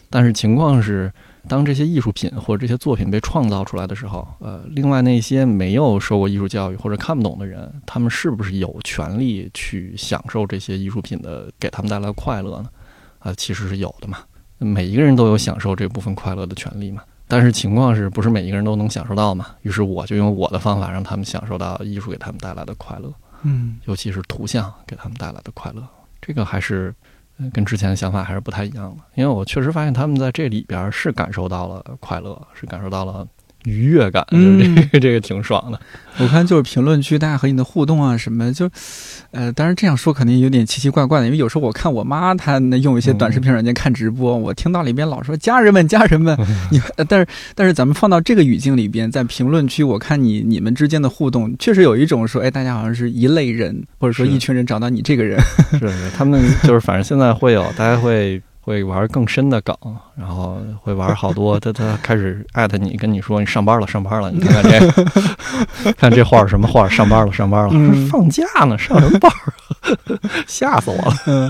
[0.10, 1.14] 但是情况是，
[1.48, 12.70] 当这些艺术品或者这些作品被创造出来的时候，呃，另外那些没有受过艺术教育或者看不懂的人，他们是不是有权利去享受这些艺术品的给他们带来的快乐呢？
[13.20, 14.18] 啊、其实是有的嘛，
[14.58, 17.04] 每一个人都有享受这部分快乐的权利嘛。
[17.34, 19.48] 但是情况是不是每一个人都能享受到嘛？
[19.64, 25.82] 于是我就用我的方法让他们享受到艺术给他们带来的快乐，嗯尤其是图像给他们带来的快乐。
[26.22, 26.94] 这个还是
[27.40, 33.28] 呃跟之前的想法还是不太一样的，因为我确实发现他们在这里边是感受到了快乐，是感受到了
[33.64, 35.80] 愉悦感，就是这个、 这个挺爽的。
[36.20, 38.70] 我看就是评论区大家和你的互动啊什么，就，
[39.32, 46.38] 呃，当然这样说肯定有点奇奇怪怪的，因为有时候我看我妈她那用一些短视频软件看直播，我听到里边老说家人们家人们，
[46.70, 55.40] 你，呃但是但是咱们放到这个语境里边，在评论区，我看你你们之间的互动，确实有一种说，哎，大家好像是一类人，或者说一群人找到你这个人，
[55.72, 59.76] 是是，他们就是反正现在会有，大家会会玩更深的梗，
[60.16, 61.60] 然后会玩好多。
[61.60, 66.90] 他 他开始艾特你，跟你说你上班了，上班了，你看 看这个，看这画儿什么画儿？
[66.90, 69.54] 上班了，上班了，嗯放假呢，上什么班儿？
[70.48, 71.14] 吓死我了！
[71.28, 71.50] 嗯，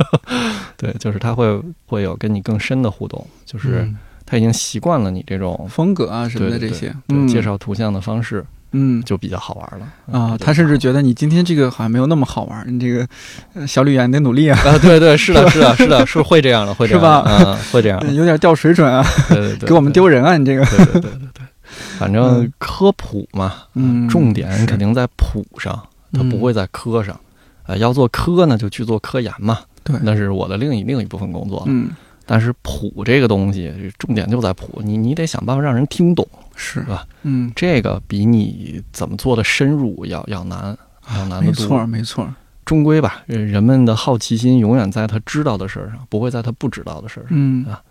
[0.76, 3.88] 对，就是他会会有跟你更深的互动，就是
[4.26, 6.91] 他已经习惯了你这种风格啊什么的这些，
[7.28, 8.43] 介绍图像的方式，
[8.74, 9.02] 嗯。
[9.04, 9.88] 就比较好玩了。
[10.12, 13.08] 啊，就他甚至觉得你今天这个好像没有那么好玩，你这个
[13.54, 17.24] 呃小吕啊，你得努力啊， 啊，对对，是的，是的，是的， 是会这样的，会这样是吧？
[17.26, 21.46] 嗯，会这样， 有点掉水准啊，对对对，给我们丢人啊，你这个，对对对对对，
[21.98, 25.82] 反正科普嘛，嗯重点肯定在普上，
[26.12, 27.20] 它不会在科上。
[27.66, 29.96] 呃，要做科呢，就去做科研嘛，对。
[30.04, 31.64] 那是我的另一另一部分工作。
[31.66, 31.92] 嗯，
[32.26, 37.06] 但是普这个东西，重点就在普，你你得想办法让人听懂，是吧？
[37.24, 40.78] 嗯，这个比你怎么做的深入要要难，
[41.16, 41.63] 要难得多。
[41.63, 42.34] 没错，没错，
[42.66, 47.30] 终归吧，呃人们的好奇心永远在他知道的事儿上，不会在他不知道的事儿上。
[47.32, 47.82] 嗯啊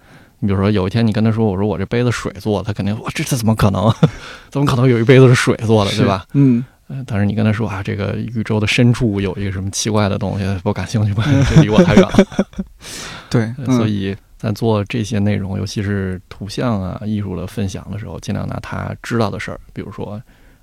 [0.45, 3.95] 你比如说，有一天你跟他说：“我说我这杯子水做的。”他肯定说：“这这怎么可能？
[4.51, 6.25] 怎么可能有一杯子是水做的，对吧？”？
[6.35, 11.23] 嗯呃但是你跟他说啊，这个宇宙的深处有一个什么奇怪的东西，不感兴趣吧？
[11.49, 12.27] 这离 我太远了。
[13.31, 20.21] 对，所以在做这些内容，尤其是图像啊、艺术的分享的时候，尽量拿他知道的事儿，比如说，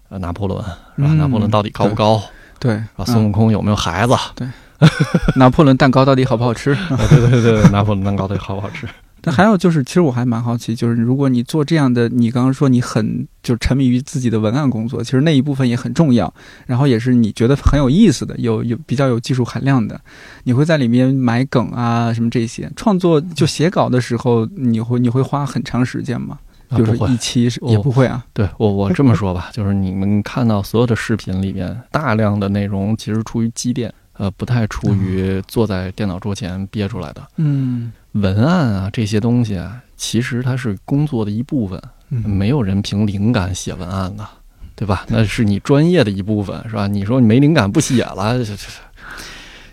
[0.09, 0.67] 呃，拿破仑是
[1.01, 1.07] 吧？
[1.07, 2.21] 嗯拿破仑到底高不高？
[2.59, 4.13] 对，啊，孙悟嗯空有没有孩子？
[4.35, 4.45] 对
[5.37, 6.75] 拿破仑蛋糕到底好不好吃？
[7.09, 8.85] 对对对，拿破仑蛋糕到底好不好吃？
[9.21, 16.33] 但还有就是，其实我还蛮好奇，就是如果你做这样的，你刚刚说你很就沉迷于自己的文案工作，其实那一部分也很重要，
[16.65, 19.99] 然后也是你觉得很有意思的，有有比较有技术含量的，
[20.43, 22.71] 你会在里面埋梗啊什么这些。
[22.75, 26.37] 创作就写稿的时候，你会你会花很长时间吗？
[26.69, 28.23] 比如说一期是我也不会啊。
[28.31, 37.27] 对我我这么说吧，就是你们看到所有的视频里面，大量的内容其实出于积淀，呃，不太出于坐在电脑桌前憋出来的。
[37.37, 44.27] 嗯文案啊这些东西啊，其实它是工作的一部分，嗯，没有人凭灵感写文案的，
[44.75, 45.05] 对吧？
[45.09, 46.87] 那是你专业的一部分，是吧？
[46.87, 48.63] 你说你没灵感不写了，这这这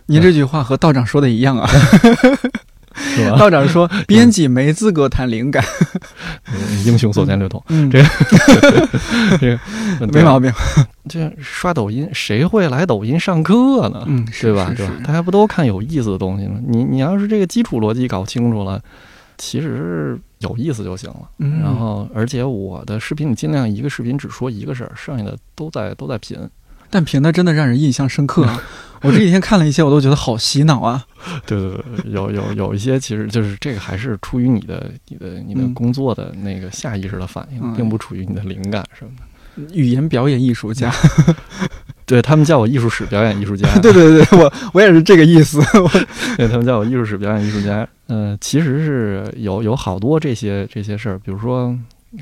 [0.06, 1.68] 您这句话和道长说的一样啊。
[3.38, 5.64] 道长说， 编辑没资格谈灵感。
[6.52, 8.00] 嗯英雄所见略同，嗯，这
[9.40, 10.52] 这个没毛病。
[11.08, 14.04] 这刷抖音，谁会来抖音上课呢？
[14.06, 14.72] 嗯，对吧？
[14.76, 14.92] 对吧？
[15.04, 16.60] 大家不都看有意思的东西吗？
[16.66, 18.80] 你你要是这个基础逻辑搞清楚了，
[19.36, 21.22] 其实有意思就行了。
[21.38, 26.38] 嗯然后，而且我的视频你尽量一个视频只说一个事儿，剩下的都在都在品。
[26.88, 28.62] 但评的真的让人印象深刻啊！
[29.02, 31.04] 我这几天看了一些，我都觉得好洗脑啊。
[31.46, 39.22] 对对对，有有有一些其实就是这个还是出于你的你的你的嗯工作的那个下意识的反应，嗯并不出于你的灵感什么的。
[39.72, 40.92] 语言表演艺术家，
[42.04, 45.58] 对他们叫我艺术史表演艺术家，对对对，我我也是这个意思。
[45.80, 45.88] 我
[46.36, 47.88] 对他们叫我艺术史表演艺术家。
[48.08, 51.78] 嗯、其实是有有好多这些这些事儿，比如说呃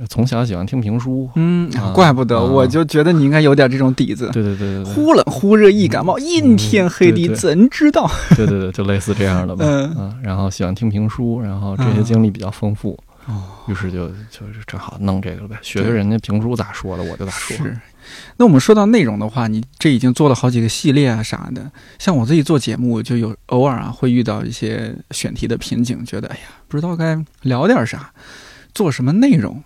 [0.08, 4.28] 从小喜欢听评书，嗯啊，怪不得，啊我就觉得你应该有点这种底子。
[4.32, 8.10] 对对对对对忽冷忽热易感冒，阴天黑地怎知道？
[8.34, 9.64] 对对对，就类似这样的吧。
[9.66, 17.56] 嗯嗯，然后喜欢听评书，然后这些经历比较丰富，哦，于是就就是正好弄这个了呗，学学人家评书咋说的，我就咋说。
[17.58, 17.78] 是。
[18.36, 21.70] 那我们说到内容的话，你这已经做了好几个系列啊啥的。
[21.98, 28.10] 像我自己做节目，就有偶尔啊会遇到一些选题的瓶颈，觉得哎呀不知道该聊点啥，
[28.74, 29.62] 做什么内容。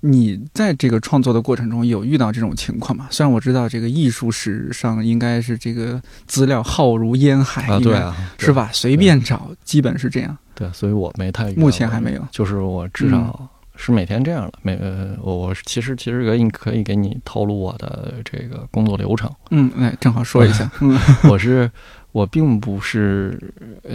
[0.00, 3.06] 你在这个创作的过程中有遇到这种情况吗？
[3.10, 8.52] 虽然我知道这个艺术史上应该是这个资料浩如烟海啊，对啊，是？
[8.52, 8.70] 吧？
[8.72, 10.36] 随便找，基本是这样。
[10.54, 14.52] 对，所以我没太目前还没有就是我至少是每天这样的。
[14.62, 19.30] 每呃，我我是其实其实可以可以给你透露我的这个工作流程。
[19.50, 20.70] 嗯，哎正好说一下。
[20.80, 20.98] 嗯
[21.30, 21.70] 我是
[22.12, 23.38] 我并不是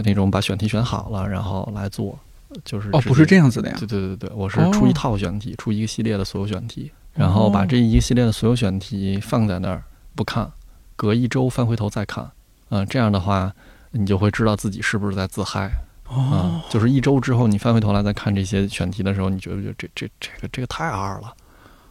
[0.04, 2.18] 那种把选题选好了然后来做，
[2.64, 3.86] 就是哦，不是这样子的呀对。
[3.86, 9.82] 对对对，我是哦出一套选题，出一个系列的所有选题，然后把哦这一个系列的所有选题放在那儿
[10.14, 10.50] 不看，
[10.96, 12.30] 隔一周翻回头再看，
[12.70, 13.52] 嗯、这样的话
[13.90, 15.70] 你就会知道自己是不是在自嗨
[16.04, 21.34] 啊、哦，就是一周之后你翻回头来再看这些选题的时候，你觉不觉得这这这个这个太二了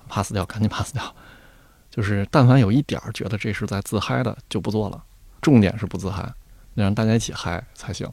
[0.08, 1.04] ，pass 掉，赶紧 pass 掉。
[1.92, 5.02] 就是但凡有一点儿觉得这是在自嗨的，就不做了。
[5.42, 6.30] 重点是不自嗨，
[6.74, 8.06] 让大家一起嗨才行。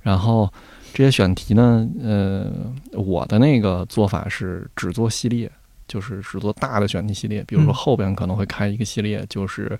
[0.00, 0.52] 然后
[0.92, 2.46] 这些选题呢，呃，
[2.92, 5.50] 我的那个做法是只做系列，
[5.86, 7.42] 就是只做大的选题系列。
[7.46, 9.78] 比如说嗯后边可能会开一个系列，就是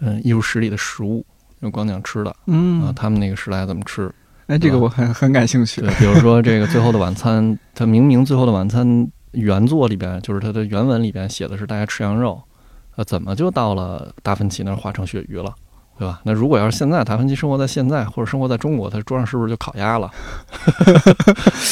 [0.00, 1.24] 嗯、艺术史里的食物，
[1.62, 4.12] 就光讲吃的啊、嗯，他们那个时代怎么吃。
[4.46, 5.80] 哎，这个我很很感兴趣。
[5.80, 7.42] 对，比如说这个《最后的晚餐》，
[7.74, 8.86] 它明明《最后的晚餐》
[9.32, 12.42] 原作里边，就是它的原文里边写的是大家吃羊肉，
[12.96, 15.54] 呃，怎么就到了达芬奇那儿化成鳕鱼了？
[15.98, 16.20] 对吧？
[16.24, 20.10] 那如果要是现在达芬奇生活在现在，或者生活在中国，他桌上是不是就烤鸭了？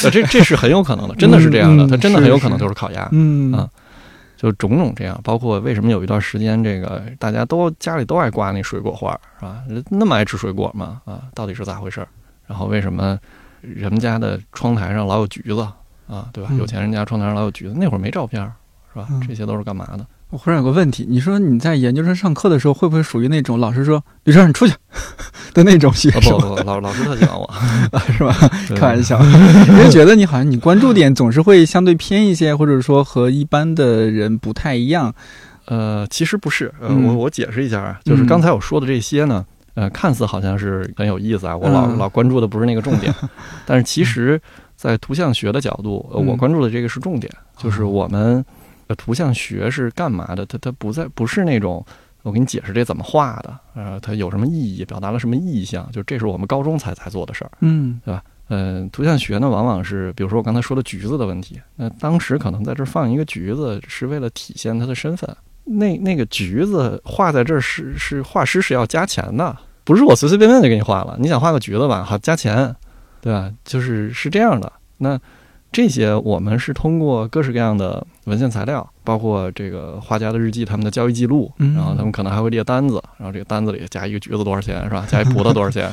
[0.04, 3.08] 呃 这这是很有可能的，真的是这样的，他真的很有可能就是烤鸭。
[3.12, 3.68] 嗯啊
[4.36, 9.62] 就种种这样，包括为什么有一段时间，这个大家都家里都爱挂那水果花，是吧？
[9.88, 11.00] 那么爱吃水果嘛？
[11.04, 12.08] 啊，到底是咋回事儿？
[12.48, 13.16] 然后为什么
[13.60, 15.60] 人们家的窗台上老有橘子
[16.08, 16.28] 啊？
[16.32, 16.50] 对吧？
[16.50, 18.52] 嗯有钱人家窗台上老有橘子，那会儿没照片儿，
[18.92, 19.20] 是吧嗯？
[19.28, 20.04] 这些都是干嘛的？
[20.32, 24.72] 我忽然有个问题，你说你在研究生上课的时候，会不会属于那种老师说“吕生你出去”
[25.52, 27.54] 的那种学啊不生，不不，老老师特喜欢我，
[28.10, 28.34] 是吧？
[28.74, 29.22] 开玩笑，
[29.68, 35.14] 因为 觉得你好像你关注点总是会相对偏一些，或者说和一般的人不太一样。
[35.66, 43.14] 呃，其实不是，呃，嗯我我解释一下啊，就是嗯刚才我说的这些呢，呃，看似好像是很有意思啊，我老、嗯老关注的不是那个重点，
[43.66, 44.40] 但是其实，
[44.76, 47.88] 在图像学的角度，我关注的这个是重点，就是哦。
[47.88, 48.42] 我们
[48.86, 50.44] 呃图像学是干嘛的？
[50.46, 51.84] 它它不在不是那种。
[52.24, 57.50] 我给你解释这怎么画的，呃，它有什么意义，表达了什么意向，就这是我们高中才才做的事儿。
[57.62, 58.22] 嗯对吧？
[58.46, 65.28] 呃，图像学呢，往往是比如说我刚才说的橘子的问题，那当时可能在这儿放一个橘子，是为了体现它的身份。
[65.64, 71.16] 那那个橘子画在这儿是是画师是要加钱的，不是我随随便便就给你画了。
[71.18, 72.72] 你想画个橘子吧，好加钱，
[73.20, 73.50] 对吧？
[73.64, 74.72] 就是是这样的。
[74.98, 75.18] 那
[75.72, 85.04] 这些我们是通过各式各样的文献材料，包括这个画家的日记、他们的交易记录，嗯然后他们可能还会列单子，然后这个单子里加一个橘子多少钱是吧？
[85.08, 85.90] 加一葡萄多少钱？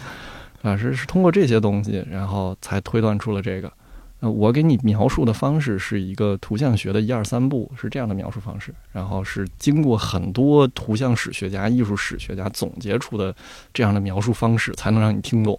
[0.62, 3.72] 啊，是是通过这些东西，然后才推断出了这个。
[4.20, 13.34] 呃，我给你描述的方式是一个图像学的一二三步，是这样的描述方式，然后是经过很多图像史学家、艺术史学家总结出的
[13.74, 15.58] 这样的描述方式，才能让你听懂。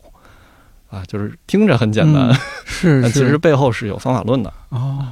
[0.90, 4.52] 啊，就是听着很简单，嗯 是但其实背后是有方法论的。
[4.70, 5.06] 哦。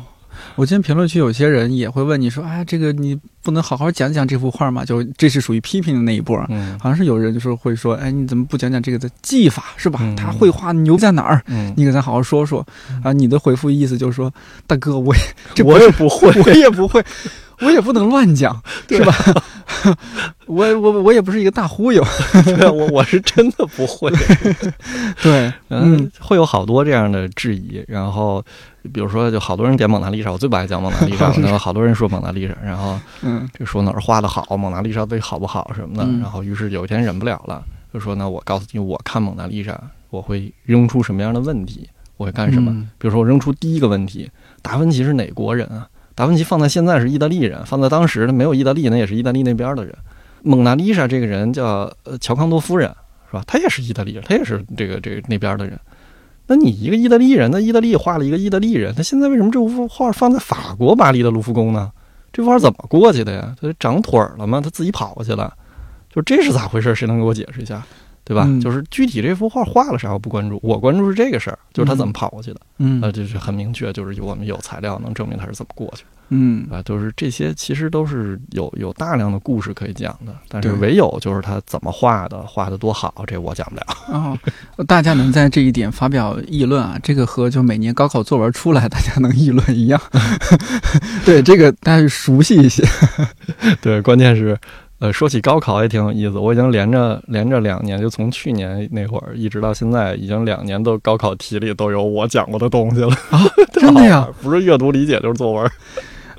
[0.54, 6.36] 我见评论区有些人也会问你说：“哎，这个你不能好好讲讲这幅画吗？”就这是属于批评的那一波。
[6.48, 10.00] 嗯好像是有人就是会说：“哎，你怎么不讲讲这个的技法是吧？
[10.02, 11.40] 嗯他绘画牛在哪儿？
[11.46, 12.66] 嗯，你给咱好好说说。”
[13.04, 14.32] 啊，你的回复意思就是说
[14.66, 15.20] ：“大哥，我也
[15.54, 17.04] 这 我也不会， 我也不会，
[17.60, 19.14] 我也不能乱讲，是吧？
[20.46, 22.02] 我我我也不是一个大忽悠。
[22.44, 24.10] 对我我是真的不会。
[25.22, 28.42] 对，嗯嗯，会有好多这样的质疑，然后
[28.92, 39.78] 比如说，就好多人点蒙娜丽莎，我最不爱讲蒙娜丽莎，然后好多人说蒙娜丽莎，然后嗯这说哪儿画的好，蒙娜丽莎对好不好什么的，嗯然后于是有一天忍不了了，就说呢，我告诉你，我看蒙娜丽莎，
[40.10, 42.72] 我会扔出什么样的问题，我会干什么？
[42.72, 44.30] 嗯比如说，我扔出第一个问题，
[44.62, 45.86] 达芬奇是哪国人啊？
[46.18, 49.94] 达芬奇放在现在是意大利人，放在当时呢没有意大利，那也是意大利那边的人。
[50.42, 52.88] 蒙娜丽莎这个人叫呃乔康多夫人，
[53.31, 53.44] 是吧？
[53.46, 55.78] 她也是意大利人，她也是这个这个那边的人。
[56.48, 61.92] 那你一个意大利人，那意大利画了一个意大利人，他现在为什么这幅画放在法国巴黎的卢浮宫呢？
[62.33, 63.54] 这幅画怎么过去的呀？
[63.61, 64.61] 他长腿了吗？
[64.61, 65.54] 他自己跑过去了？
[66.12, 66.96] 就这是咋回事？
[66.96, 67.87] 谁能给我解释一下？
[68.28, 68.44] 对吧？
[68.46, 72.60] 嗯就是具体这幅画画了啥我不关注，我关注是这个事儿，就是他怎么跑过去的。
[72.76, 83.82] 嗯呃，就是很明确，就是我们有材料能证明他是怎么过去的，嗯啊，就是这些其实都是有有大量的故事可以讲的，但是唯有就是他怎么画的，画的多好，这我讲不了。
[84.08, 84.38] 哦，
[84.86, 89.98] 大家能在这一点发表议论啊，这个和就每年高考作文出来大家能议论一样。
[91.24, 92.84] 对，这个大家熟悉一些。
[93.80, 94.56] 对，关键是，
[95.00, 103.38] 呃，说起高考也挺有意思，我已经连着连着两年，就从去年那会儿一直到现在，已经两年都高考题里都有我讲过的东西了啊，
[103.72, 105.70] 真的呀 不是阅读理解就是作文。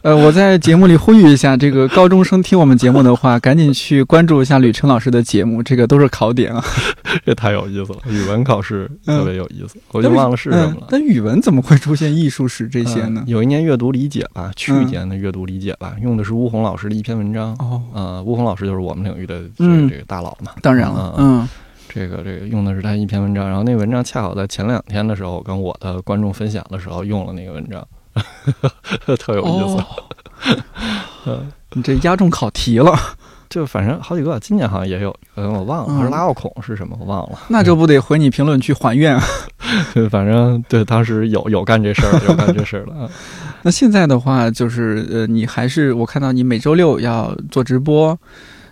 [0.02, 6.64] 呃，我在节目里呼吁一下，这个高中生听我们节目的话，赶紧去关注一下吕晨老师的节目，这个都是考点啊。
[7.26, 10.88] 这太有意思了，语文考试特别有意思，我我就忘了是什么了。
[10.90, 13.32] 但语文怎么会出现艺术史这些呢呃？
[13.32, 17.54] 有一年阅读理解吧，去嗯年的阅读理解吧，用的是巫红老师的一篇文章。
[17.60, 20.52] 哦，呃，巫红老师就是我们领域的这嗯个这个大佬嘛。
[20.62, 21.50] 当然了，嗯嗯
[21.90, 27.86] 这个这个用的是他一篇文章，然后那个文章恰好在前两天的时候，我跟我的观众分享的时候用了那个文章，
[29.18, 29.84] 特有意思。
[31.26, 32.98] 哦， 你这压中考题了，
[33.50, 37.40] 就反正好几个，今年好像也有，呃，我忘了，嗯还是拉奥孔是什么，我忘了。
[37.48, 39.24] 那这不得回你评论区还愿 啊？
[40.10, 42.94] 反正对，当时有有干这事儿，有干这事儿了。
[43.00, 43.10] 嗯
[43.62, 48.18] 那现在的话，就是呃，你还是我看到你每周六要做直播，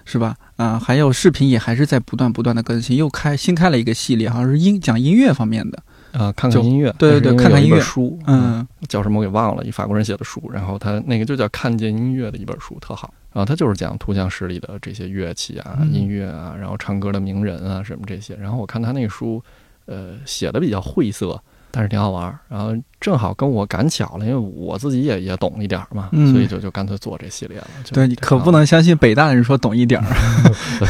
[0.06, 0.34] 是吧？
[0.56, 5.78] 啊、还有视频也还是在不断不断的更新，又开新开了一个系列，好像是音讲音乐方面的。
[6.18, 13.14] 啊，看看音乐，对对对看看音乐书，嗯叫什么我给忘了，一法国人写的书，然后他那个就叫《看见音乐》的一本书，特好。
[13.32, 18.36] 然后他就是讲图像室里的这些乐器啊、嗯音乐啊，然后唱歌的名人啊什么这些。
[18.36, 19.44] 然后我看他那个书，
[19.86, 21.40] 呃，写的比较晦涩，
[21.72, 22.40] 但是挺好玩儿。
[22.48, 27.68] 然后正好跟我赶巧了，因为我自己也也懂一点儿嘛，嗯所以就就干脆做这系列了。
[27.84, 30.08] 就对，你可不能相信北大人说懂一点儿。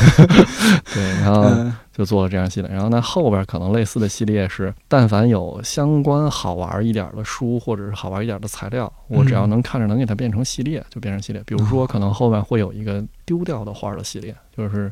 [0.93, 2.69] 对，然后嗯就做了这样系列。
[2.71, 11.41] 然后呢，后边可能类似的系列是，但凡有相关好玩一点的书或者是好玩一点的材料，我只要嗯能看着能给它变成系列，就变成系列。
[11.47, 14.91] 比如说，可能后面会有一个丢掉的画的系列，就是，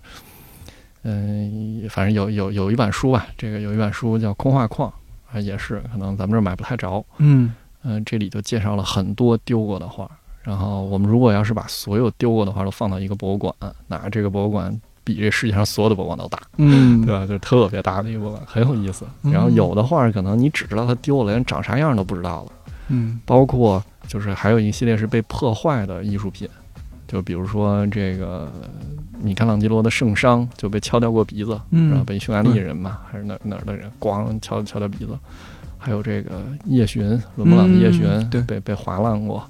[1.03, 4.89] 嗯、反正有有有一版书吧，这个有一版书叫《空画框》，
[5.31, 7.03] 啊，也是可能咱们这儿买不太着。
[7.17, 10.09] 嗯嗯、这里就介绍了很多丢过的画。
[10.41, 13.53] 然后我们如果要是把所有丢过的画都放到一个博物馆，
[13.87, 16.39] 那这个博物馆比这世界上所有的博物馆都大。
[16.57, 17.25] 嗯，对吧？
[17.25, 19.05] 就是特别大的一个博物馆，很有意思。
[19.23, 22.51] 嗯然后有的画可能你只知道它丢了，连长啥样都不知道了。
[22.89, 26.47] 嗯包括就是还有一系列是被破坏的艺术品，
[27.07, 28.51] 就比如说这个
[29.21, 35.17] 米开朗基罗的圣殇就被敲掉过鼻子，嗯然后被匈牙利人嘛，还是哪哪儿的人咣敲敲掉鼻子。
[35.77, 39.47] 还有这个夜巡，伦勃朗的夜巡、嗯对被被划烂过。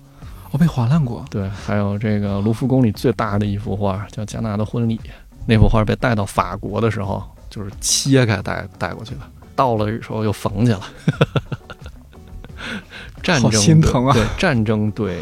[0.52, 1.26] 哦被划烂过。
[1.30, 4.98] 对，还有这个卢浮宫里最大的一幅画叫《加纳的婚礼》，
[5.46, 9.22] 那幅画被带到法国的时候，就是切开带带过去的，
[9.56, 10.80] 到了的时候又缝起来。
[13.22, 15.22] 战好争对心疼啊对战争对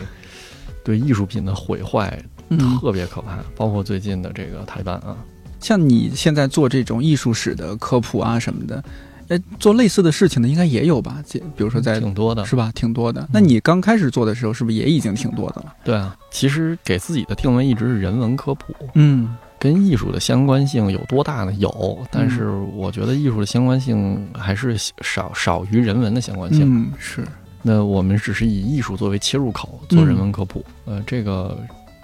[0.84, 5.16] 对艺术品的毁坏嗯，特别可怕，包括最近的这个台湾啊，
[5.60, 8.84] 像你现在做这种艺术史的科普啊什么的，
[9.30, 11.24] 呃，做类似的事情的应该也有吧？
[11.26, 12.72] 这比如说在挺多的，是吧？
[12.76, 13.28] 挺多的。
[13.32, 15.74] 那你刚开始做的时候，是不是也已经挺多的了？
[15.84, 16.16] 对啊。
[16.30, 21.54] 其实给自己的定位一直是人文科普，嗯跟艺术的相关性有多大呢？
[21.54, 26.64] 有，但是我觉得艺术的相关性还是少少于人文的相关性。
[26.66, 27.26] 嗯，是
[27.66, 31.58] 那我们只是以艺术作为切入口做人文科普，呃，这个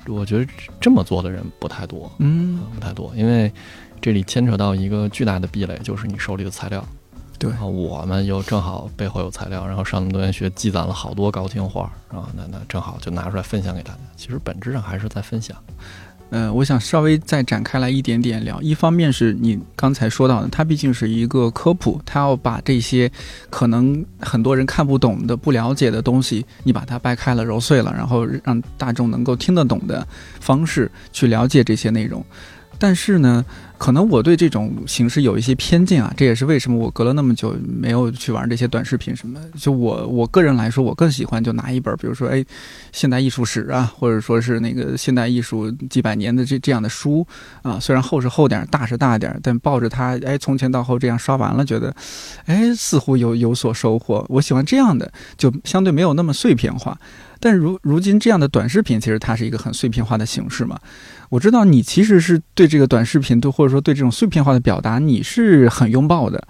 [0.08, 3.52] 我觉得这么做的人不太多，嗯不太多，因为
[4.02, 6.84] 这里牵扯到一个巨大的壁垒，就是你手里的材料。
[7.38, 14.00] 对然后我们又正好背后有材料，然后上那么多年学，积攒了好多高清画，然后那那正好就拿出来分享给大家。
[14.18, 15.56] 其实本质上还是在分享。
[16.32, 18.62] 嗯，我想稍微再展开来一点点聊。
[18.62, 23.12] 一方面是你刚才说到的，它毕竟是一个科普，它要把这些
[23.50, 30.08] 可能很多人看不懂的、不了解的东西，你把它掰开了、揉碎了，然后让大众能够听得懂的
[30.40, 32.24] 方式去了解这些内容。
[32.80, 33.46] 但是呢，
[33.78, 39.40] 可能我对这种形式有一些偏见啊，这也是为什么我隔了那么久没有去玩这些短视频什么。
[39.58, 42.44] 就我我个人来说，我更喜欢就拿一本，比如说哎，
[42.94, 47.28] 现代艺术史啊，或者说是那个现代艺术几百年的这这样的书
[47.62, 51.94] 啊，虽然厚是厚点，大是大点，但抱着它，哎，从前到后这样刷完了，觉得，
[52.46, 54.26] 哎，似乎有有所收获。
[54.30, 56.98] 我喜欢这样的，就相对没有那么碎片化。
[57.42, 60.78] 但如如今这样的短视频，其实它是一个很碎片化的形式嘛。
[61.30, 66.44] 我知道你其实是对这个短视频，对或者说对这种碎片化的表达，你是很拥抱的。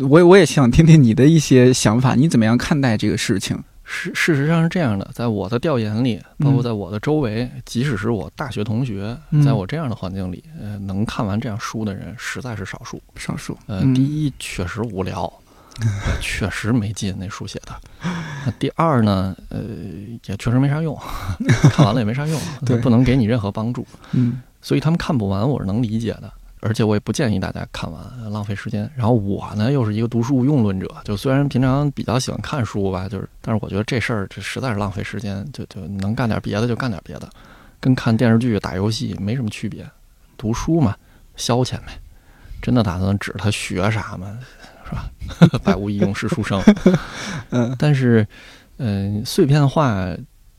[0.00, 3.62] 我我也想听听你的一些想法，你怎么样看待这个事情？
[3.86, 12.98] 事事实上是这样的，在我的调研里，包括嗯在我的周围，即使是我大学同学，嗯在我这样的环境里，呃，能看完这样书的人实在是少数。
[13.16, 15.43] 少数，呃，嗯第一确实无聊，呃
[16.20, 17.74] 确实没劲，那书写的。
[18.46, 19.60] 那第二呢，呃，
[20.26, 20.96] 也确实没啥用，
[21.70, 23.86] 看完了也没啥用，对不能给你任何帮助。
[24.12, 26.32] 嗯所以他们看不完，我是能理解的。
[26.60, 28.02] 而且我也不建议大家看完，
[28.32, 28.90] 浪费时间。
[28.96, 37.28] 然后我呢，又是一个读书无用论者，就虽然平常比较喜欢看书吧，就是，但是我觉得这事儿这实在是浪费时间，就就能干点别的就干点别的，
[37.78, 39.86] 跟看电视剧、打游戏没什么区别。
[40.38, 40.96] 读书嘛，
[41.36, 42.00] 消遣呗。
[42.62, 44.38] 真的打算指他学啥吗？
[45.62, 46.62] 百无一用是书生。
[47.50, 48.26] 嗯但是，
[48.78, 50.08] 嗯、碎片化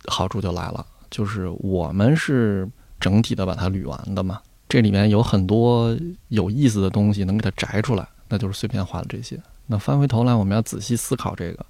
[0.07, 2.67] 好处就来了，就是我们是
[2.99, 4.39] 整体的把它捋完的嘛。
[4.67, 5.95] 这里面有很多
[6.29, 9.39] 有意思的东西能给它摘出来，那就是碎片化的这些。
[9.67, 11.65] 那翻回头来，我们要仔细思考这个，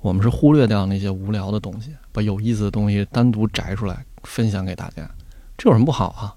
[0.00, 5.08] 我们是忽略掉那些无聊的东西，把有意思的东西单独摘出来分享给大家，
[5.56, 6.34] 这有什么不好啊？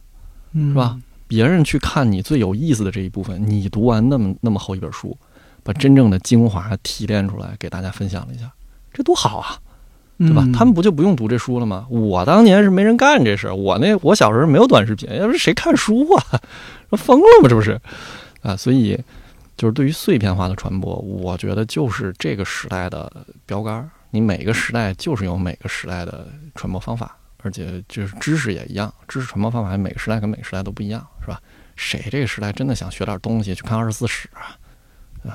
[0.53, 0.99] 嗯，是吧？
[1.27, 5.17] 别人去看你最有意思的这一部分，你读完那么那么厚一本书，
[5.63, 8.51] 把真正的精华提炼出来给大家分享了一下，
[8.93, 9.59] 这多好啊！
[10.17, 10.43] 对吧？
[10.45, 11.87] 嗯他们不就不用读这书了吗？
[11.89, 16.23] 我当年是没人干这事儿，我那我小时候没有短视频，要不是谁看书啊？
[16.89, 17.49] 说疯了吗？
[17.49, 17.79] 这不是
[18.43, 18.55] 啊？
[18.55, 18.95] 所以
[19.57, 23.11] 就是对于碎片化的传播，我觉得就是这个时代的
[23.45, 23.89] 标杆儿。
[24.11, 31.41] 你每个时代就是有每个时代的传播方法，而且就是知识也一样，知识传播方法每个时代跟每个时代都不一样，是吧？
[31.75, 34.53] 谁这个时代真的想学点东西，去看二十四史啊？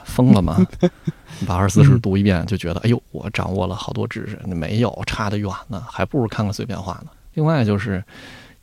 [0.05, 0.57] 疯了吗？
[1.47, 7.11] 把二十四史读一遍，就觉得哎呦，我掌握了好多知识，没有，差得远呢，还不如看看碎片化呢。
[7.34, 8.03] 另外就是，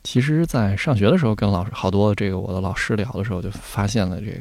[0.04, 4.40] 其实，在上学的时候，跟老师好多这个我的老师聊的时候，就发现了这个，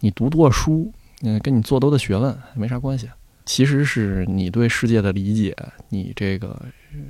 [0.00, 3.08] 你读多少书，嗯，跟你做多的学问没啥关系。
[3.46, 5.56] 其实是你对世界的理解，
[5.88, 6.56] 你这个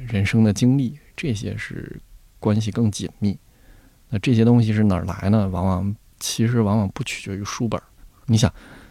[0.07, 2.01] 人生的经历，这些是
[2.39, 3.37] 关系更紧密。
[4.09, 5.49] 那这些东西是哪儿来呢？
[5.49, 7.85] 往往其实往往不取决于书本儿。
[8.27, 8.51] 你想，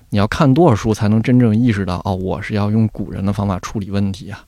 [0.10, 4.44] 你要看多少书才能真正意识到哦，我是要用古人的方法处理问题啊，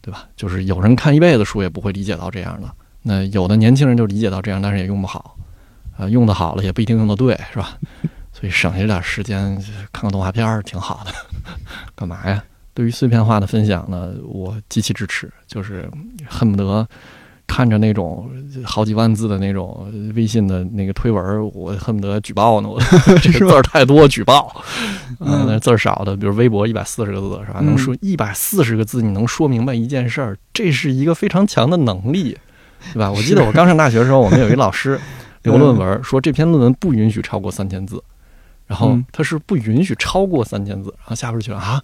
[0.00, 0.26] 对吧？
[0.36, 2.70] 就是有人看一辈子书也不会理解到这样的，
[3.02, 5.36] 那有的年轻人就理解到这样，但是也用不好，
[5.98, 7.78] 啊、用的好了也不一定用的对，是吧？
[8.32, 9.54] 所以省下点时间
[9.92, 11.12] 看看动画片儿挺好的，
[11.94, 12.42] 干嘛呀？
[12.72, 15.88] 对于碎片化的分享呢，我极其支持，就是
[16.28, 16.86] 恨不得
[17.46, 18.28] 看着那种
[18.64, 22.68] 好几万字的那种微信的那个推文儿，我恨不得举报呢。
[22.68, 22.80] 我
[23.22, 24.64] 这个字儿太多，举报。
[25.20, 27.60] 嗯那字儿少的，比如微博一百四十个字是吧？
[27.60, 32.36] 嗯能说一百四十个字，你能说明白一件事儿，这是一个非常强的能力，
[32.92, 33.10] 对吧？
[33.10, 34.98] 我记得我刚上大学的时候， 我们有一老师
[35.42, 38.02] 留论文，说这篇论文不允许超过三千字，
[38.66, 41.80] 然后嗯他是不允许超过三千字，然后下边就觉得啊。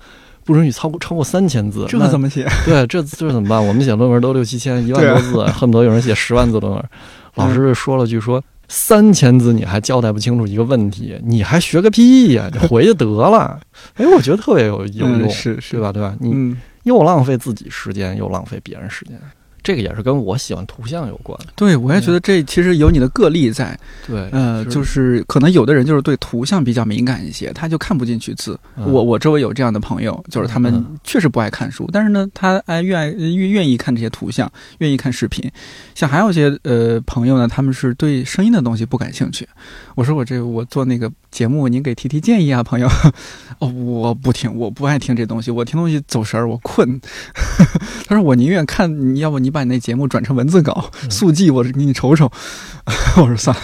[0.52, 2.46] 不允许超过超过三千字，那这怎么写？
[2.66, 3.64] 对，这这怎么办？
[3.64, 6.84] 我们写论文都六七千、一万多字，恨不得有人写十万字论文。
[7.36, 13.58] 老师说了句说：“三千字你还交代不清楚一个问题，你还学个屁呀、你回去得了。
[13.94, 15.92] ”哎，我觉得特别有有用，嗯是是对吧？
[15.92, 16.14] 对吧？
[16.18, 19.16] 你嗯，又浪费自己时间，又浪费别人时间，
[19.62, 21.38] 这个也是跟我喜欢图像有关。
[21.56, 28.58] 对，我也觉得这其实有你的个例在，对，呃，就是是可能有的人就是对图像比较敏感一些，他就看不进去字。
[28.76, 35.50] 嗯我我周围有这样的朋友，就是他们嗯确实不爱看书，但是呢，他爱愿爱愿愿意看这些图像，愿意看视频。
[35.94, 39.46] 像还有一些呃朋友呢，他们是对声音的东西不感兴趣。
[39.94, 42.88] 我说我这我做那个节目，您给提提建议啊，朋友。
[43.58, 47.00] 哦，我不听，我不爱听这东西，我听东西走神儿，我困。
[48.06, 52.30] 他说我宁愿看，你要不你把你那节目转成文字稿嗯速记，我给你瞅瞅。
[53.16, 53.62] 我说算了，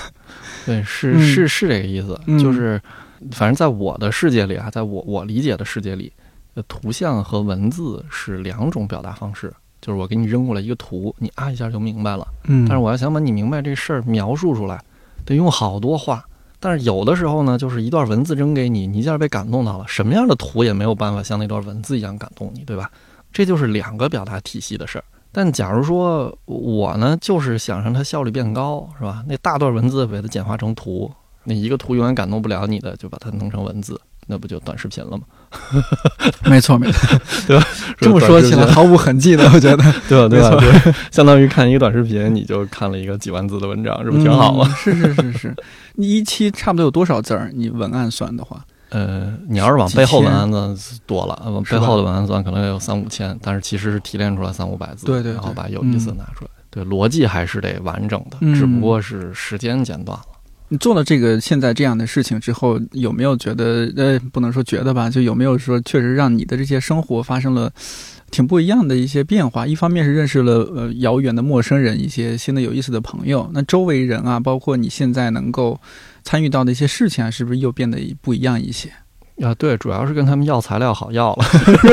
[0.67, 2.81] 对，是嗯是是这个意思，嗯就是
[3.33, 6.13] 反正在我的世界里啊，在我我理解的世界里，
[6.55, 9.53] 呃，图像和文字是两种表达方式。
[9.81, 12.27] 就是我给你扔过来一个图，你啊一下就明白了。
[12.45, 14.83] 嗯，但是我要想把你明白这事儿描述出来，
[15.27, 16.25] 得用好多话。
[16.59, 22.91] 但是有的时候呢，就是一段文字扔给你，你一下被感动到了，什么样的图也没有办法像那段文字一样感动你，对吧？
[23.31, 25.05] 这就是两个表达体系的事儿。
[25.31, 29.23] 但假如说我呢，就是想让它效率变高，是吧？
[29.29, 31.13] 那大段文字给它简化成图，
[31.45, 35.23] 那一个图永远感动不了你的，就把它弄成文字，那不就短视频了吗？
[36.45, 37.65] 没错，没错， 对吧？
[37.99, 40.29] 这么说起来毫无痕迹的，我觉得，对吧？
[40.29, 40.51] 对吧？
[40.61, 44.69] 对，相当于看一个短视频，你就看了一个几万字的文章，是不是挺好吗？
[44.77, 45.57] 是是是是，
[45.95, 47.51] 你一期差不多有多少字儿？
[47.55, 60.25] 你文案算的话，呃，你要是往背后文案算多了，往背后的文案算可能有三五千，但是其实是提炼出来三五百字，对对，然后把有意思拿出来，对，逻辑还是得完整的，只不过是时间减短了。
[60.69, 67.73] 你做了这个现在这样的事情之后，有没有觉得呃，不能说觉得吧，就有没有说确实让你的这些生活发生了
[68.33, 69.65] 挺不一样的一些变化？
[69.65, 75.81] 一方面是认识了呃遥远的陌生人，一些新的有意思的朋友，那周围人啊，包括你现在能够
[76.25, 78.93] 参与到的一些事情啊，是不是又变得不一样一些？
[79.43, 81.45] 啊，对，主要是跟他们要材料好要了，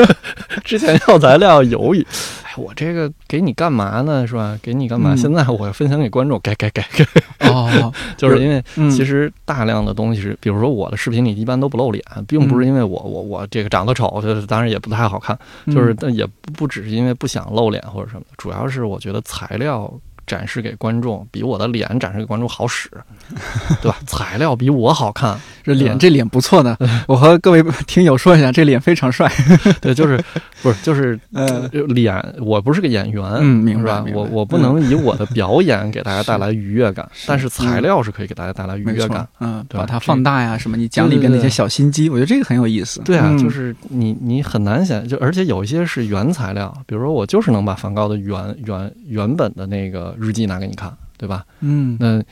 [0.64, 2.06] 之前要材料犹豫。
[2.42, 4.24] 哎我这个给你干嘛呢？
[4.24, 4.56] 是吧？
[4.62, 5.16] 给你干嘛？
[5.16, 7.04] 现在我要分享给观众，给给给给。
[7.50, 15.36] 哦， 就是因为其实大量的东西是，比如说我的视频里一般都不露脸，并不是因为我我我这个长得丑，就是当然也不太好看，
[15.66, 16.24] 就是但也
[16.56, 19.92] 不只是因为不想露脸或者什么，主要是我觉得材料。
[20.26, 22.90] 展示给观众比我的脸展示给观众好使，
[23.82, 23.96] 对吧？
[24.06, 26.76] 材料比我好看，这脸这脸不错的。
[27.06, 29.30] 我和各位听友说一下，这脸非常帅。
[29.80, 30.22] 对，就是
[30.62, 34.04] 不是就是呃脸，我不是个演员，嗯，明白吧？
[34.14, 39.26] 我我不能以我的表演给大家带来愉悦感，但是材料是可以给大家带来愉悦感。
[39.40, 40.76] 嗯，把它放大呀，什么？
[40.76, 43.00] 你讲里边那些小心机，我觉得这个很有意思。
[43.04, 50.13] 对啊，就是你你很难想，就而且有一些是原材料，比如说我就是能把梵高的原原原本的那个。
[50.18, 51.44] 日记拿给你看，对吧？
[51.60, 52.22] 嗯，那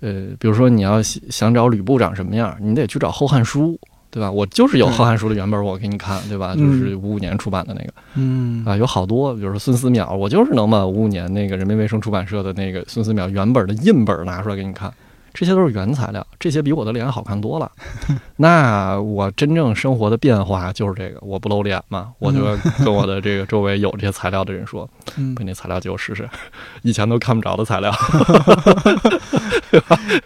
[0.00, 3.72] 呃，比如说你要想找吕布长什么样，你得去找《后汉书》，
[4.10, 4.30] 对吧？
[4.30, 6.54] 我就是有《后汉书》的原本，我给你看，对吧？
[6.54, 14.92] 就是五五年出版的那个，嗯啊，有好多，比如说孙思邈，我就是能把五五年那个人民卫生出版社的那个孙思邈原本的印本拿出来给你看。
[15.32, 17.70] 这些都是原材料，这些比我的脸好看多了。
[18.36, 24.88] 那我真正生活的变化就是这个，我不露脸嘛，我就跟我的这个周围有这些材料的人说：
[25.36, 26.28] “把那材料借我试试，
[26.82, 27.92] 以前都看不着的材料。”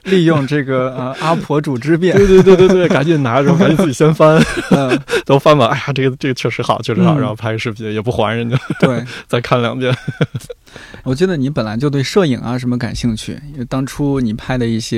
[0.04, 4.40] 利用这个呃阿婆主之便，对对对对对，赶紧拿着，赶紧自己先翻，
[5.26, 5.66] 都翻吧。
[5.66, 9.94] 哎呀，这个这个确实好，确实好，然后拍个视频也不还人家，对，再看两遍。
[11.04, 14.93] 我记得你本来就对摄影啊什么感兴趣，因为当初你拍的一些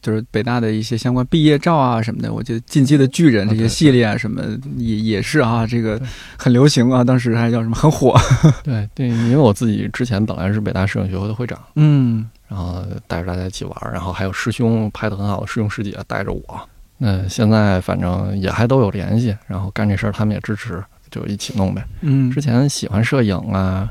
[0.00, 4.42] 就是北大的一些相关毕业照啊什么的，我觉得《进击的巨人》这些系列啊什么
[4.76, 6.00] 也也是啊，这个
[6.36, 8.18] 很流行啊，当时还叫什么很火。
[8.64, 21.84] 对对，因为我自己之前本来是北大摄影学会的会长，嗯，然后带着大家一起玩，然后还有师兄拍的很好的师兄师姐带着我，那现在反正也还都有联系，然后干这事儿他们也支持，就一起弄呗。
[22.00, 23.90] 嗯，之前喜欢摄影啊。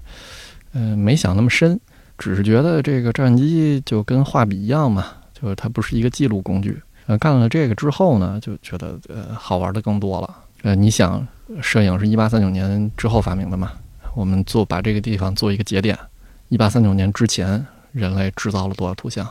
[0.73, 1.79] 嗯，没想那么深，
[2.19, 5.05] 只是觉得这个照相机就跟画笔一样嘛，
[5.39, 6.81] 就是它不是一个记录工具。
[7.05, 10.35] 呃，干了这个之后呢，就觉得呃好玩的更多了。
[10.63, 11.25] 呃，你想，
[11.61, 13.71] 摄影是一八三九年之后发明的嘛？
[14.15, 15.97] 我们做把这个地方做一个节点，
[16.49, 19.25] 一八三九年之前，人类制造了多少图像？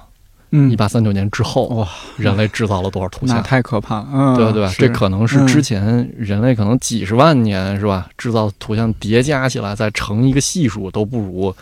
[0.53, 3.37] 嗯，一八三九年之后，哇，人类制造了多少图像？
[3.37, 4.73] 那太可怕了，嗯，对对吧？
[4.79, 8.09] 这可能是之前人类可能几十万年是吧？
[8.17, 11.55] 制造图像叠加起来再乘一个系数都不如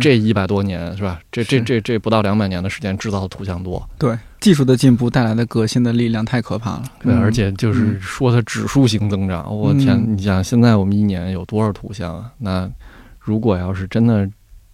[0.00, 1.20] 这一百多年是吧？
[1.30, 3.88] 这这这这不到两百年的时间制造的图像多。
[3.98, 6.84] 对，技术的进步带来的革新的力量太可怕了。
[7.00, 10.02] 对，而且就是说它指数型增长，我天！
[10.16, 12.32] 你想现在我们一年有多少图像啊？
[12.38, 12.70] 那
[13.18, 14.28] 如果要是真的。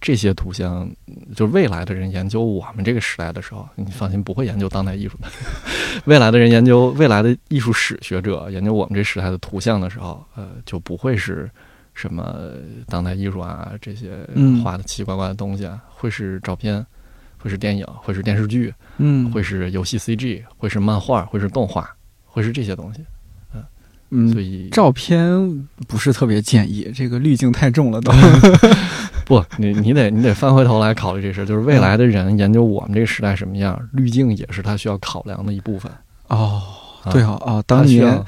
[0.05, 0.85] 这些图像，
[1.33, 5.29] 就是未来的人研究我们这个时代的时候，你放心，不会研究当代艺术的。
[6.03, 11.49] 未来的人研究未来的艺术史学者研究我们这时代的图像的时候，呃，就不会是
[11.93, 12.35] 什么
[12.87, 14.11] 当代艺术啊这些
[14.63, 16.85] 画的奇奇怪怪的东西啊，会是照片，
[17.37, 21.89] 会是电影，会是电视剧，嗯，会是游戏 CG，会是漫画，会是动画，
[22.25, 23.01] 会是这些东西。
[24.15, 28.11] 嗯，所以照片不是特别建议，这个滤镜太重了都。
[29.25, 35.91] 不，你你得你得翻回头来考虑这事，就是未来的人研究我们这个时代什么样，滤镜也是他需要考量的一部分。
[36.27, 36.61] 哦，
[37.11, 38.23] 对啊啊，当年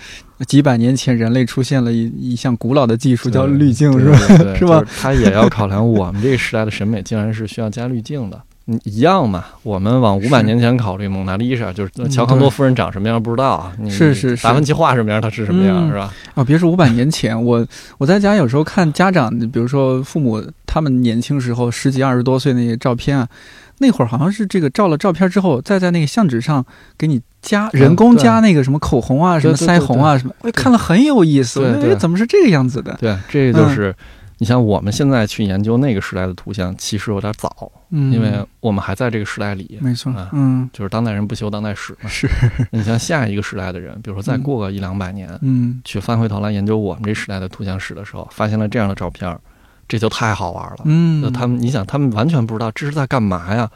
[0.47, 4.17] 几百年前人类出现了一一项古老的技术叫滤镜，是吧？
[4.57, 4.83] 是吧？
[4.99, 8.41] 他也要考量我们这个时代的审美，竟然是需要加滤镜的。
[8.67, 9.45] 嗯，一样嘛。
[9.61, 13.71] 我们往五百年前考虑，蒙娜丽莎就是嗯乔康多夫人长什么样不知道啊？
[13.87, 16.11] 是是是达芬奇画什么样，他是什么样，嗯是吧？
[16.33, 17.65] 啊，别说五百年前，我
[17.99, 23.29] 我在家有时候看家长，比如说父母他们年轻时候十几二十多岁那些照片啊，
[23.77, 26.65] 那会儿好像是这个照了照片之后，再在那个相纸上
[26.97, 31.61] 给你加嗯人工加那个什么口红啊、什么腮红啊什么，我看了很有意思。
[31.79, 32.97] 对怎么是这个样子的？
[32.99, 33.95] 对，这就是。
[34.37, 42.09] 你像我们现在去研究那个时代的图像，其实有点早，嗯，因为我们还在这个时代里，没错啊，嗯，就是当代人不修当代史嘛。
[42.09, 42.27] 是，
[42.71, 49.39] 你像下一个时代的人，比如说再过个一两百年，嗯去翻回头来研究我们这时代的图像史的时候，发现了这样的照片儿，
[49.87, 50.79] 这就太好玩了。
[50.83, 53.71] 嗯那，他们，你想，他们完全不知道这是在干嘛呀？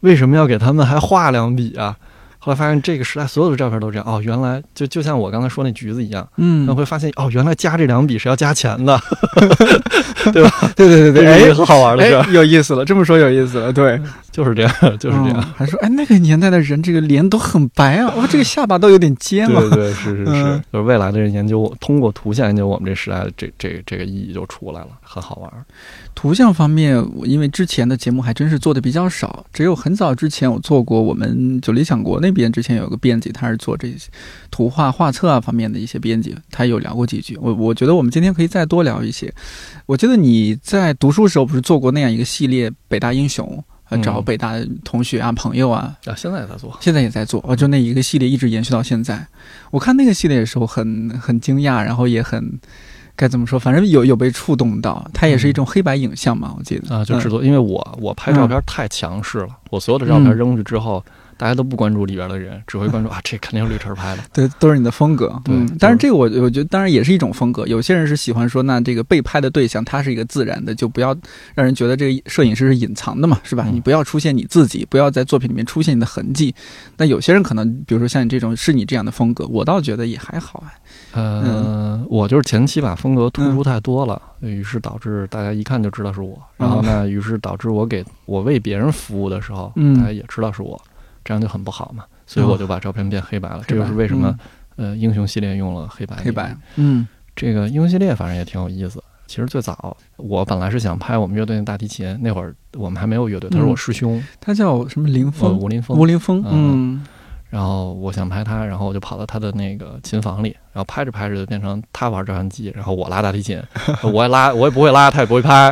[0.00, 1.96] 为什么要给他们还画两笔啊？
[2.42, 4.06] 后来发现这个时代所有的照片都这样。
[4.06, 6.64] 哦，原来就就像我刚才说那橘子一样，嗯。
[6.66, 8.98] 那，会发现哦，原来加这两笔是要加钱的，
[10.32, 10.50] 对吧？
[10.74, 14.00] 对对对，哎这是一个很好玩的事儿，哎，有意思了，这么说有意思了，对，
[14.42, 15.42] 就是这样，就是这样嗯。
[15.54, 19.60] 还说哎，那个年代的人这个脸都很白啊，哇，这个下巴都有点尖了。
[19.68, 25.52] 对对，是是是嗯，就是未来的人研究我，通过图像研究我们这时代的这这这个意义就出来了，很好玩。
[26.14, 34.08] 图像方面，我因为之前的节目还真是做的比较少，只有很早之前我做过，我们就理想国那边之前有个编辑，他是做这些
[34.50, 37.38] 图画画册啊方面的一些编辑，他有聊过几句。
[37.40, 39.32] 我我觉得我们今天可以再多聊一些。
[39.86, 43.46] 我记得你在读书时候不是做过那样一个系列《北大英雄》，
[43.98, 49.26] 找北大同学啊、朋友啊，啊，现在也在做，现在也在做，哦，就那一个系列一直延续到现在。
[49.70, 52.58] 我看那个系列的时候很很惊讶，然后也很
[53.16, 55.08] 该怎么说，反正有有被触动到。
[55.12, 60.36] 它也是一种黑白影像嘛，我记得啊，就制嗯作，因为我我拍照片太强势了，我所有的照片嗯。
[60.36, 61.04] 扔出去之后，
[61.40, 64.22] 大家都不关注里边的人， 只会关注啊，这肯定是绿晨拍的。
[64.30, 65.40] 对，都是你的风格。
[65.42, 67.66] 对但是这个我我觉得当然也是一种风格。
[67.66, 71.16] 有些人是喜欢说，那这个被拍的对象他是一个自然的，就不要
[71.54, 73.64] 让人觉得这个摄影师是隐藏的嘛，是吧？
[73.68, 76.54] 嗯你不要出现你自己，不要在作品里面出现你的痕迹。
[76.98, 80.68] 那有些人可能，比如说像你这种是你这样的风格，我倒觉得也还好啊。
[81.12, 86.38] 呃，我就是前期把风格突出太多了，于是导致大家一看就知道是我。
[86.58, 90.80] 然后呢，于是导致我给我为别人服务的时候，嗯大家也知道是我，
[91.24, 92.04] 这样就很不好嘛。
[92.26, 93.62] 所以我就把照片变黑白了。
[93.66, 94.34] 这就是为什么、
[94.76, 96.16] 呃英雄系列用了黑白。
[96.16, 97.06] 黑白，嗯
[97.36, 99.02] 这个英雄系列反正也挺有意思。
[99.26, 105.58] 其实最早我本来是想拍我们乐队的大提琴，那会儿我们还没有乐队，他是我师兄，他叫什么林呃，峰？
[105.58, 106.04] 吴林峰吴。
[106.04, 107.06] 林峰，嗯嗯
[107.48, 113.60] 然后我想拍他，然后我就跑到他的那个琴房里，然后拍着拍着就变成他玩照相机，然后我拉大提琴，
[114.12, 115.64] 我也拉，我也不会拉，他也不会拍，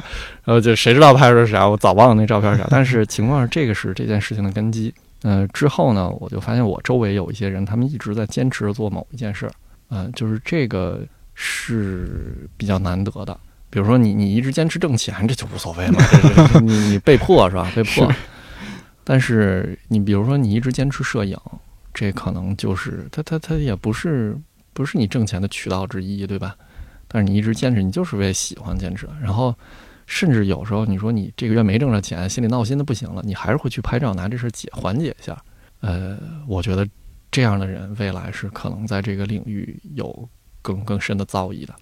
[0.45, 1.69] 然后就谁知道拍的是啥？
[1.69, 2.67] 我早忘了那照片是啥。
[2.71, 4.93] 但是情况是，这个是这件事情的根基。
[5.23, 9.53] 呃，之后呢，我就发现我周围有一些人，他们一直在坚持着做某一件事儿，
[9.91, 11.05] 嗯、就是这个
[11.35, 13.39] 是比较难得的。
[13.71, 15.99] 比如说你你一直坚持挣钱，这就无所谓嘛，
[16.53, 17.71] 这你你被迫是吧？
[17.75, 18.11] 被迫。
[19.05, 21.37] 但是你比如说你一直坚持摄影，
[21.93, 24.37] 这可能就是它它它也不是
[24.73, 26.55] 不是你挣钱的渠道之一，对吧？
[27.09, 29.09] 但是你一直坚持，你就是为喜欢坚持。
[29.21, 29.55] 然后
[30.09, 35.37] 甚至有时候你说你这个月没挣着钱，心里闹心的不行了，你还是会去拍照，拿这事解缓解一下。
[35.81, 36.89] 呃，我觉得
[37.31, 40.27] 这样的人未来是可能在这个领域有
[40.63, 41.75] 更更深的造诣的，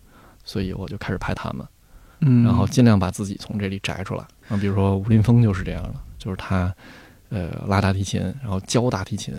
[0.44, 1.64] 所以我就开始拍他们。
[2.20, 4.22] 嗯，然后尽量把自己从这里摘出来。
[4.48, 6.74] 啊，比如说吴林峰就是这样的，就是他
[7.28, 9.34] 呃拉大提琴，然后教大提琴，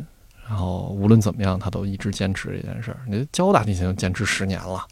[0.47, 3.01] 然后无论怎么样，他都一直坚持这件事儿。
[3.05, 4.87] 你教大提琴坚持十年了，哇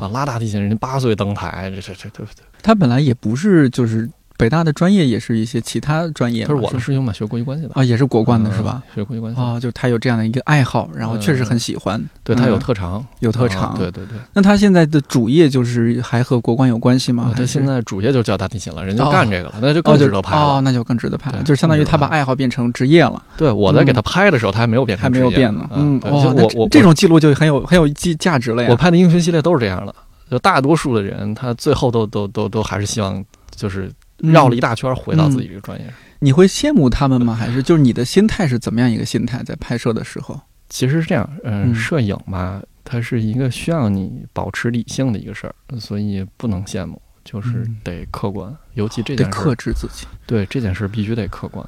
[0.00, 4.08] 啊，拉大提琴人家八岁登台，这这这对不对，他本来也不是就是
[4.38, 8.80] 北大的专业，也是一些其他专业嘛，他是我的师兄嘛，学国际关系的啊，也是国关的是吧？
[8.86, 9.44] 嗯学国际关系的。
[9.44, 13.62] 啊，就他有这样的一个爱好，然后确实很喜欢，对他有嗯特长，有特长。
[13.72, 14.16] 啊对对对。
[14.32, 17.32] 那他现在的主业就是还和国关有关系吗？
[17.32, 25.68] 啊他现在主业就教大提琴了，人家哦干这个了，那就哦更值得拍了。，哦那就更值得拍了，就是相当于他把爱好变成职业了，对，我在给他拍的时候，他还没有变成还没有变呢。
[25.74, 28.68] 嗯，我我这种记录就很有很有价价值了呀。
[28.70, 29.92] 我拍的英雄系列都是这样的，
[30.30, 33.24] 就大多数的人，他最后都都都都还是希望
[33.54, 35.94] 就是绕了一嗯大圈回到自己这个专业上。
[36.20, 37.34] 你会羡慕他们吗？
[37.34, 39.42] 还是就是你的心态是怎么样一个心态？
[39.44, 50.06] 在拍摄的时候，其实是这样，嗯，嗯摄影嘛，它是一个需要你保持理性的一个事儿，所以不能羡慕，就是嗯得客观，尤其这得件事得克制自己。
[50.26, 51.64] 对这件事儿必须得客观，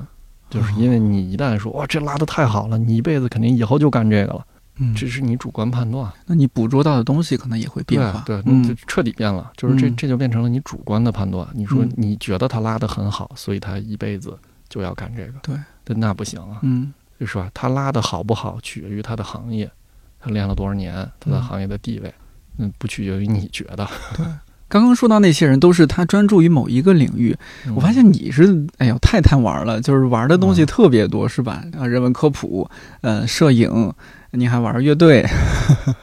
[0.48, 4.44] 就是哦因为你一旦说哇这拉的太好了，你一辈子肯定以后就干这个了，
[4.76, 6.10] 嗯，这是你主观判断。
[6.26, 8.22] 那你捕捉到的东西可能也会变化。
[8.24, 11.46] 对对，嗯那就彻底变了，就是这嗯这就变成了你主观的判断。
[11.52, 15.54] 你说嗯你觉得他拉的很好，所以他一辈子就要干这个，对，
[15.84, 17.50] 但那不行啊，嗯是吧？
[17.52, 19.70] 他拉的好不好取决于他的行业，
[20.18, 22.14] 他练了多少年，他在嗯行业的地位，
[22.56, 23.86] 嗯，不取决于你觉得。
[24.16, 24.24] 对
[24.68, 31.64] 刚刚说到那些人都是他专注于某一个领域，嗯我发现你是哎呦太贪玩了，就是玩的东西嗯特别多，是吧？
[31.76, 33.92] 啊，人文科普，呃，摄影，
[34.32, 35.22] 你还玩乐队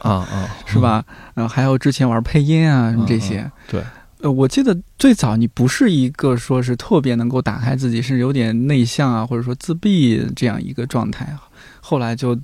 [0.00, 1.04] 啊啊， 是吧？
[1.34, 3.40] 然后还有之前玩配音啊什么这些。
[3.40, 3.82] 嗯对，
[4.20, 11.42] 呃，我记得最早你不是一个说是特别能够打开自己，是有点内向啊，或者说自闭这样一个状态啊。
[11.88, 12.38] 后来就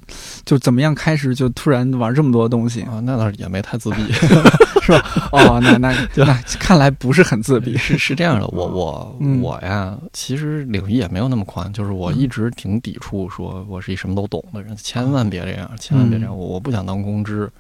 [0.47, 4.03] 就怎么样开始就突然玩这么多东西啊，那倒是也没太自闭。
[4.85, 5.01] 是吧
[5.33, 7.75] 哦，那那 那看来不是很自闭。
[7.77, 17.51] 是是这样的，我我嗯我呀，其实领域也没有那么宽，就是我一直挺抵触说我是一什么都懂的人，千万别这样，千万别这样，我我不想当公知，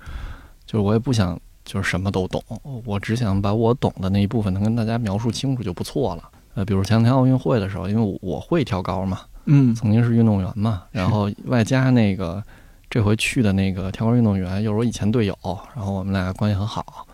[0.66, 2.42] 就是我也不想就是什么都懂，
[2.84, 6.28] 我只想把我懂的那一部分能跟大家描述清楚就不错了。
[6.54, 12.42] 呃，比如前两天奥运会的时候，因为我我会跳高嘛，嗯曾经是运动员嘛，然后外加那个
[12.88, 15.36] 这回去的那个跳高运动员又是我以前队友，
[15.74, 17.06] 然后我们俩关系很好，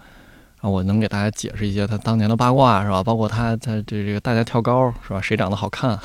[0.61, 3.03] 然后我能给大家解释一些他当年的八卦是吧？
[3.03, 5.21] 包括他他这这个大家跳高是吧？
[5.21, 5.99] 谁长得好看，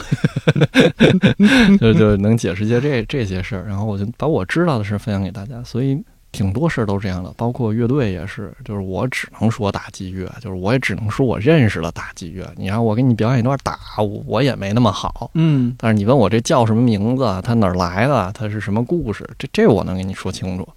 [1.80, 6.03] 就就能解释一些这这些事儿，然后我就把我知道的事分享给大家，所以。
[6.36, 12.52] 挺多事儿都是这样的，包括乐队也是，就是我只能说打击乐，就是我也只能说我认识了打击乐。
[12.58, 15.32] 你让我给你表演一段打，我我也没那么好。
[15.34, 20.68] 嗯但是你问我这叫什么名字，它哪儿来的，它是什么故事，这这我能给你说清楚。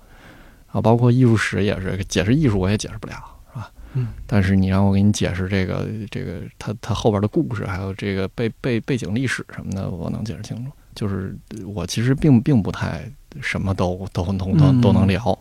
[0.71, 3.15] 啊，包括艺术史也是，解释艺术我也解释不了，
[3.53, 3.71] 是吧？
[3.95, 4.09] 嗯。
[4.27, 10.71] 但是你让我给你解释这个这个它它后边的故事，还有这个背背背景历史什么的，我能解释清楚。
[10.95, 13.09] 就是我其实并并不太
[13.41, 15.39] 什么都都都都嗯都能聊，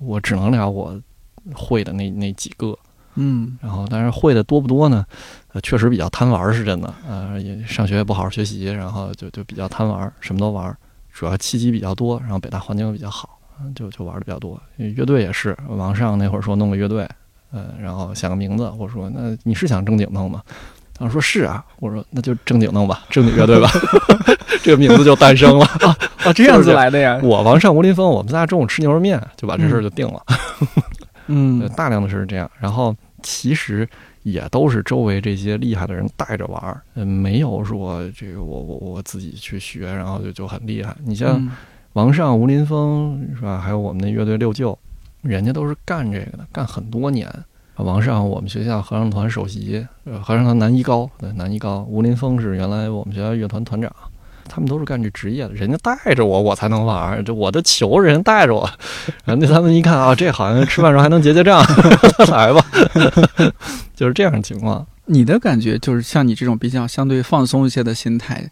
[0.00, 1.00] 我只能聊我
[1.54, 2.76] 会的那那几个。
[3.18, 5.06] 嗯然后，但是会的多不多呢？
[5.54, 6.92] 呃，确实比较贪玩儿，是真的。
[7.08, 10.76] 呃，也上学也不好好学习，然后就就比较贪玩儿，什么都玩儿。
[11.12, 14.60] 主要契机比较多，然后北大环境又比较好，嗯就就玩的比较多。
[14.76, 17.08] 乐队也是，王上那会儿说弄个乐队，
[17.52, 20.42] 呃，然后想个名字，我说那你是想正经弄吗？
[20.98, 23.68] 他说是啊，我说那就正经弄吧，正经乐队吧，
[24.62, 25.66] 这个名字就诞生了。
[26.24, 27.20] 啊，这样子来的呀。
[27.22, 30.22] 我王上吴林峰，我们仨中午吃牛肉面，就把这事儿就定了。
[30.26, 30.34] 呃
[31.28, 33.88] 嗯大量的是这样，然后其实
[34.22, 40.94] 也都是周围这些厉害的人带着玩儿，嗯，没有说这个我我我自己去学，然后就就很厉害。
[41.04, 41.50] 你像嗯
[41.94, 43.58] 王上、吴林峰是吧？
[43.58, 44.78] 还有我们那乐队六舅，
[45.22, 47.28] 人家都是干这个的，干很多年。
[47.84, 51.86] 王上，我们学校合唱团首席，呃，合唱团男一高，对，男一高。
[51.88, 53.92] 吴林峰是原来我们学校乐团团长，
[54.48, 57.22] 他们都是干这职业的，人家带着我，我才能玩儿。
[57.22, 58.68] 这我的球，人家带着我，
[59.24, 61.62] 然后他们一看啊，这好像吃饭时候还能结结账，
[62.32, 62.64] 来吧，
[63.94, 64.86] 就是这样的情况。
[65.08, 68.50] 你的感觉就是像你这种比较相对放松一些的心态，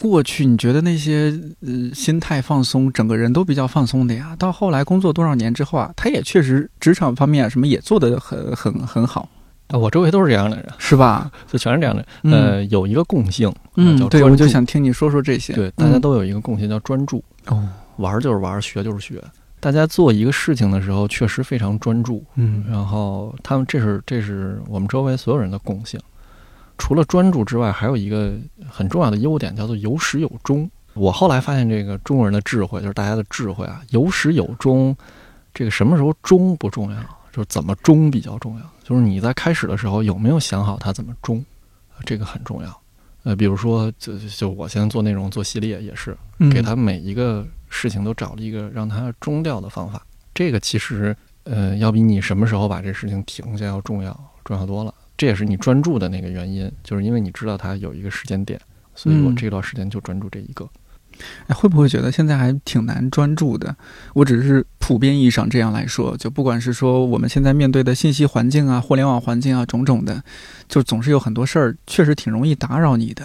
[0.00, 9.28] 过去你觉得那些呃心态放松，整个人都比较放松的呀，到后来工作多少年之后啊，他也确实职场方面啊什么也做得很很很好，
[9.68, 11.30] 啊我周围都是这样的人，是吧？
[11.50, 12.06] 就全是这样的。
[12.22, 15.52] 嗯呃，有一个共性，嗯，对，我就想听你说说这些。
[15.52, 19.22] 对，大家都有一个共性叫专注，哦，玩儿就是玩儿，学就是学。
[19.60, 22.24] 大家做一个事情的时候，确实非常专注。
[22.36, 25.98] 嗯然后他们这是这是我们周围所有人的共性。
[26.78, 28.32] 除了专注之外，还有一个
[28.66, 30.70] 很重要的优点，叫做有始有终。
[30.94, 34.96] 我后来发现，这个中国人的智慧，就是大家的智慧啊，有始有终。
[35.52, 36.96] 这个什么时候终不重要，
[37.32, 38.62] 就是怎么终比较重要。
[38.84, 41.44] 就是你在开始的时候有没有想好它怎么终，
[42.04, 42.80] 这个很重要。
[43.24, 50.00] 呃，比如说，就就我现在做内容做系列也是，嗯给他每一个事情都找了一个让它终掉的方法。
[50.32, 54.94] 这个其实，呃，要比你什么时候把这事情停下要重要，重要多了。
[55.18, 58.58] 这也是你专注的那个原因，就是因为你知道它有一个时间点，
[58.94, 60.66] 所以我嗯这段时间就专注这一个。
[61.48, 63.74] 哎，会不会觉得现在还挺难专注的？
[64.14, 70.22] 我只是普遍意义上这样来说，就不管是说我们现在面对的信息环境啊、互联网环境啊，种种的，
[70.68, 73.24] 就总是有很多事儿，确实挺容易打扰你的。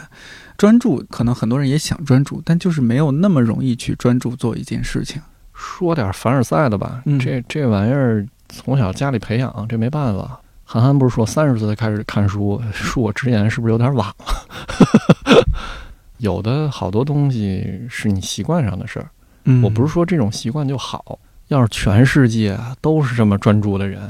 [0.57, 5.21] 专注，可能很多人也想专注，但就是没有那么容易去专注做一件事情。
[5.53, 10.39] 说点凡尔赛的吧，嗯这这玩意儿从小家里培养，这没办法。
[10.73, 15.45] 韩寒不是说三十岁才开始看书，恕我直言，是不是有点晚了？
[16.17, 19.07] 有的好多东西是你习惯上的事儿，
[19.43, 21.19] 嗯我不是说这种习惯就好。
[21.49, 24.01] 要是全世界都是这么专注的人，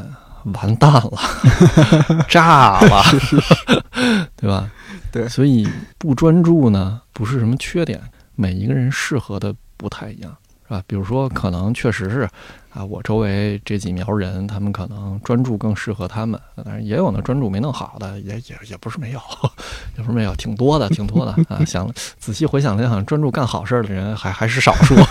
[0.54, 1.12] 完蛋了，
[2.30, 3.04] 炸了，
[4.38, 4.72] 对吧？
[5.12, 8.00] 对所以不专注呢，不是什么缺点，
[8.36, 10.34] 每一个人适合的不太一样，
[10.66, 10.82] 是吧？
[10.88, 12.30] 比如说，可能确实是，
[12.74, 19.20] 啊，我周围这几苗人，他们可能专注更适合他们，但是也有呢专注没弄好的，也也也不是没有，
[19.98, 21.64] 也不是没有，挺多的，挺多的啊。
[21.66, 24.96] 想仔细回想了想，专注干好事儿的人还还是少数。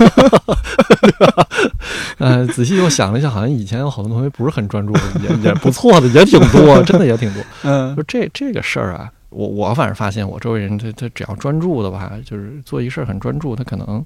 [2.18, 4.92] 呃，仔细又想了一下，好像以前有好多同学不是很专注，
[5.22, 7.42] 也也不错的，也挺多，真的也挺多。
[7.62, 14.04] 嗯就这这个事儿啊，我我反正发现我周围人他他只要专注的吧，就是做一事儿很专注，他可能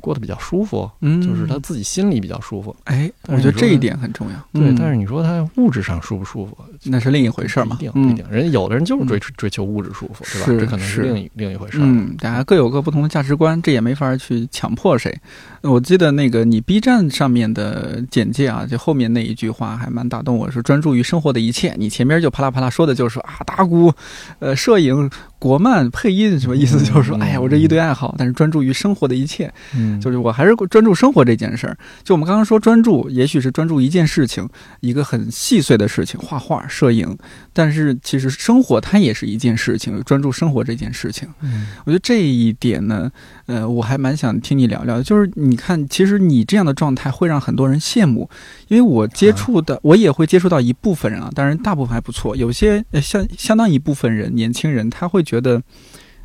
[0.00, 2.74] 过得比较舒服，嗯，就是他自己心里比较舒服。
[2.84, 4.34] 哎，我觉得这一点很重要。
[4.52, 8.24] 对，嗯但是你说他物质上舒不舒服，那是另一回事儿嘛不一定，不一嗯定。
[8.30, 10.46] 人有的人就是追追求物质舒服，对吧？
[10.60, 11.82] 这可能是另一另一回事儿。
[11.84, 15.16] 嗯，大家各有各不同的价值观，这也没法去强迫谁。
[15.62, 21.74] 我记得那个你 B 站上面的简介啊，就后面那一句话还蛮打动我，是专注于生活的一切。
[21.76, 23.92] 你前面就啪啦啪啦说的就是说啊，打鼓、
[24.38, 26.78] 呃，摄影、国漫、配音，什么意思？
[26.82, 31.76] 就是说，嗯哎呀，我这一堆爱好，但是专注于生活的一切，嗯，就是我还是专注生活这件事儿。
[32.02, 34.48] 就我们刚刚说专注，也许是专注一件事情，
[34.80, 37.16] 一个很细碎的事情，画画、摄影，
[37.52, 41.28] 但是其实生活它也是一件事情，专注生活这件事情。
[41.40, 43.10] 嗯我觉得这一点呢，
[43.48, 45.02] 呃，我还蛮想听你聊聊的。
[45.02, 48.28] 就是你看，其实你这样的状态会让很多人羡慕，
[48.68, 52.36] 因为我接触的，我也会接触到一部分人啊，当然大部分还不错。
[52.36, 55.62] 有些呃相相当一部分人，年轻人他会觉得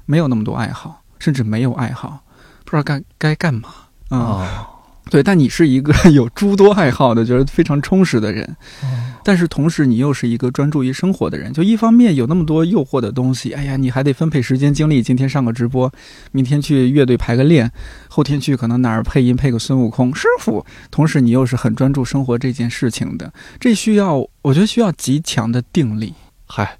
[0.05, 2.23] 没有那么多爱好，甚至没有爱好，
[2.65, 3.69] 不知道该该干嘛
[4.09, 4.67] 啊、哦
[5.09, 8.43] 对，但你是一个 有诸多爱好的，觉得非常充实的人。
[8.81, 11.53] 哦但是同时，你又是一个专注于生活的人。
[11.53, 15.01] 就一方面有那么多诱惑的东西，哎呀，你还得分配时间精力。
[15.01, 15.91] 今天上个直播，
[16.31, 17.71] 明天去乐队排个练，
[18.07, 20.65] 后天去可能哪儿配音配个孙悟空师傅。
[20.91, 26.13] 同时，你又是很专注生活这件事情的，这需要我觉得需要极强的定力。
[26.45, 26.77] 嗨，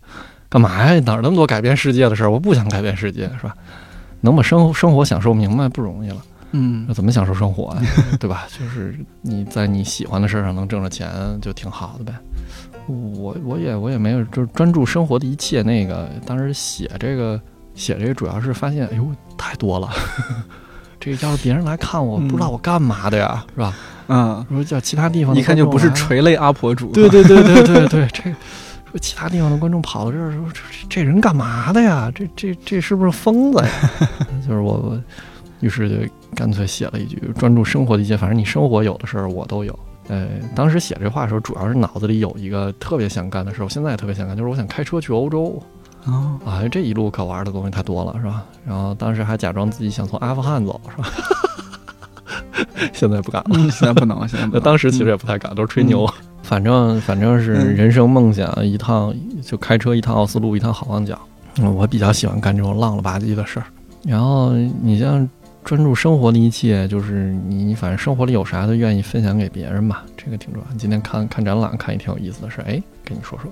[0.49, 0.99] 干嘛呀？
[1.05, 2.29] 哪儿那么多改变世界的事儿？
[2.31, 3.55] 我不想改变世界，是吧？
[4.21, 6.17] 能把生活生活享受明白不容易了。
[6.55, 7.81] 嗯那怎么享受生活啊、
[8.21, 8.45] 对吧？
[8.57, 11.09] 就是你在你喜欢的事儿上能挣着钱，
[11.41, 12.13] 就挺好的呗。
[12.87, 15.61] 我我也我也没有，就是专注生活的一切。
[15.61, 17.39] 那个当时写这个
[17.73, 19.05] 写这个，主要是发现，哎呦，
[19.37, 19.89] 太多了。
[20.99, 23.75] 这个要是别人来看我，嗯不知道我干嘛的呀，是吧？
[24.07, 26.91] 啊，说叫其他地方一看就不是垂泪阿婆主。
[26.91, 28.35] 对对对对对对， 这个
[28.91, 32.11] 说其他地方的观众跑到这儿说这这这人干嘛的呀？
[32.15, 33.69] 这这这是不是疯子呀？
[34.47, 35.01] 就是我我，
[35.59, 35.95] 于是就
[36.35, 39.77] 干脆写了一句：专注生活的一切，反正你生活有的事儿我都有。
[40.07, 45.61] 呃，当时写这话的时候，主要是脑子里有一个特别想干的事儿，我现在也特别想干，就是我想开车去欧洲
[46.05, 46.67] 哦，啊！
[46.69, 48.43] 这一路可玩的东西太多了，是吧？
[48.65, 51.09] 然后当时还假装自己想从阿富汗走，是吧？
[52.91, 53.51] 现在不敢了。
[53.53, 54.63] 嗯，现在不能了，现在不那能。
[54.65, 56.05] 当时其实也不太敢，都是吹牛。
[56.41, 61.17] 反正反正是嗯人生梦想一趟，就开车一趟奥斯陆，一趟好望角。
[61.59, 63.65] 嗯，我比较喜欢干这种浪了吧唧的事儿。
[64.03, 64.51] 然后
[64.81, 65.27] 你像
[65.63, 70.77] 专注生活的一切，就是你你反正生活里有啥都愿意分享给别人吧，这个挺重要。
[70.77, 73.51] 今天看看展览，看一挺有意思的事儿，哎，跟你说说。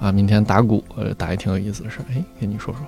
[0.00, 2.80] 啊，明天打鼓，呃，打一挺有意思的事儿，哎，跟你说说，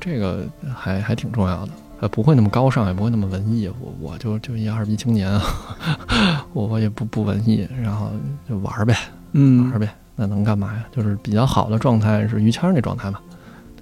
[0.00, 1.72] 这个还还挺重要的。
[2.00, 3.68] 呃，不会那么高尚，也不会那么文艺。
[3.80, 5.42] 我我就就一二逼青年啊，
[6.52, 8.10] 我 我也不不文艺，然后
[8.48, 8.96] 就玩儿呗，
[9.32, 9.88] 嗯玩儿呗。
[10.16, 10.84] 那能干嘛呀？
[10.92, 13.18] 就是比较好的状态是于谦儿那状态嘛，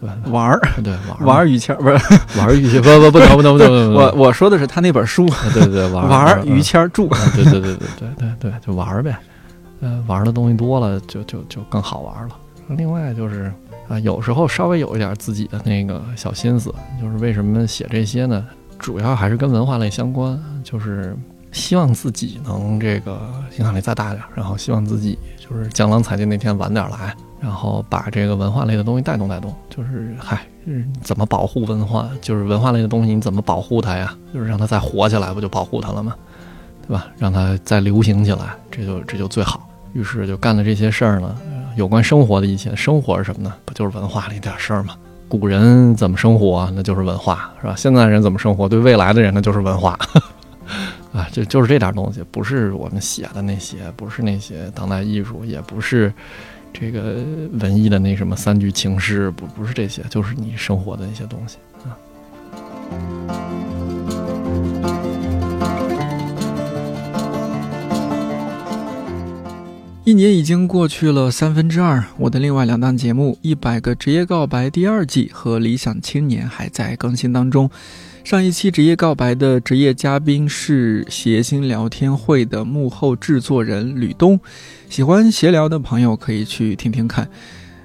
[0.01, 0.17] 对吧？
[0.31, 1.95] 玩儿对玩儿玩儿于谦儿不是
[2.39, 7.05] 玩儿于谦，不不不能不能不能我我说的是他那本书啊对对对玩儿玩儿儿于谦儿著。
[7.09, 9.17] 啊对对对对对对对，就玩儿呗。
[9.81, 12.37] 呃，玩儿的东西多了，就就就更好玩儿了。
[12.77, 13.53] 另外就是
[13.89, 18.45] 啊，有时候稍微有一点自己的那个小心思，就是为什么写这些呢？
[18.79, 21.17] 主要还是跟文化类相关，就是
[21.53, 23.21] 希望自己能这个
[23.59, 29.55] 影响力再大点，然后希望自己就是江郎才尽那天晚点来，然后把这个文化类的东西带动带动。
[29.71, 30.47] 就是嗨，
[31.03, 32.09] 怎么保护文化？
[32.21, 34.15] 就是文化类的东西你怎么保护它呀？
[34.33, 36.15] 就是让它再活起来，不就保护它了吗？
[36.87, 37.07] 对吧？
[37.19, 39.69] 让它再流行起来，这就这就最好。
[39.95, 41.35] 于是就干了这些事儿呢，
[41.77, 42.77] 有关生活的一切。
[42.77, 43.55] 生活是什么呢？
[43.65, 44.95] 不就是文化里点事儿吗？
[45.29, 47.75] 古人怎么生活，那就是文化，是吧？
[47.77, 49.99] 现在人怎么生活，对未来的人那就是文化。
[51.13, 56.13] 啊，这就是这点东西，不是我们写的那些，不是那些当代艺术，也不是
[56.73, 57.17] 这个
[57.53, 61.97] 文艺的那什么三句情诗，不不是这些，就是你生活的那些东西啊。
[70.05, 77.71] 一年已经过去了三分之二，我的另外两档节目《一百个职业告白》第二季和《理想青年》还在更新当中。
[78.29, 84.39] 上一期职业告白的职业嘉宾是谐星聊天会的幕后制作人吕东，
[84.91, 87.27] 喜欢闲聊的朋友可以去听听看。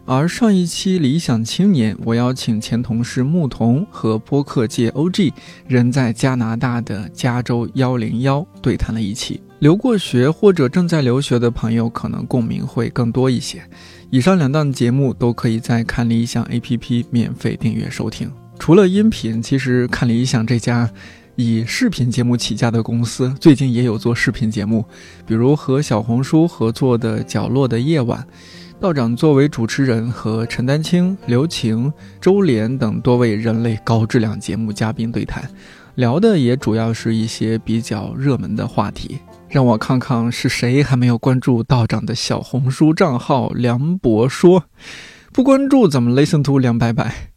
[0.06, 5.32] 而上一期理想青年，我邀请前同事牧童和播客界 OG
[5.66, 9.42] 人在加拿大的加州幺零幺对谈了一起。
[9.60, 13.64] 留过学或者正在留学的朋友可能共鸣会更多一些。
[14.10, 18.30] 以上两档节目都可以在看理想 APP 免费订阅收听。
[18.60, 20.90] 除了音频，其实看理想这家
[21.36, 24.86] 以视频节目起家的公司，最近也有做视频节目，
[25.26, 28.20] 比如和小红书合作的《角落的夜晚》，
[28.80, 31.92] 道长作为主持人和陈丹青、刘晴、
[32.22, 35.44] 周濂等多位人类高质量节目嘉宾对谈，
[35.96, 39.20] 聊的也主要是一些比较热门的话题。
[39.50, 44.64] 让我看看是谁还没有关注道长的小红书账号梁博说，
[45.34, 47.33] 不关注怎么 listen to 梁白白？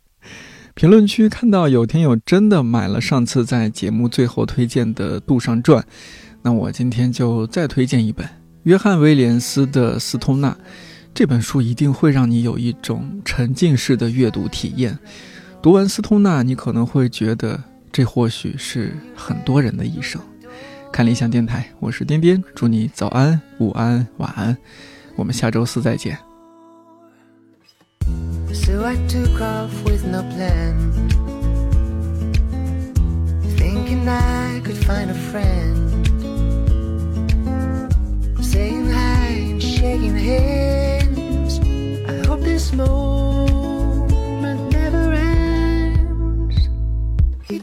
[0.77, 5.83] 评论区看到有听友真的买了上次在节目最后推荐的《杜尚传》，
[6.43, 8.29] 那我今天就再推荐一本
[8.65, 10.51] 约翰威廉斯的《斯通纳》。
[11.15, 14.99] 这本书一定会让你有一种沉浸式的阅读体验。
[15.63, 17.59] 读完《斯通纳》，你可能会觉得
[17.91, 20.21] 这或许是很多人的一生。
[20.93, 24.55] 看理想电台，我是颠颠，祝你早安、午安、晚安，
[25.17, 26.19] 我们下周四再见。
[28.53, 30.93] So I took off with no plan,
[33.57, 36.07] thinking I could find a friend,
[38.45, 41.61] saying hi and shaking hands.
[42.09, 46.69] I hope this moment never ends.
[47.49, 47.63] It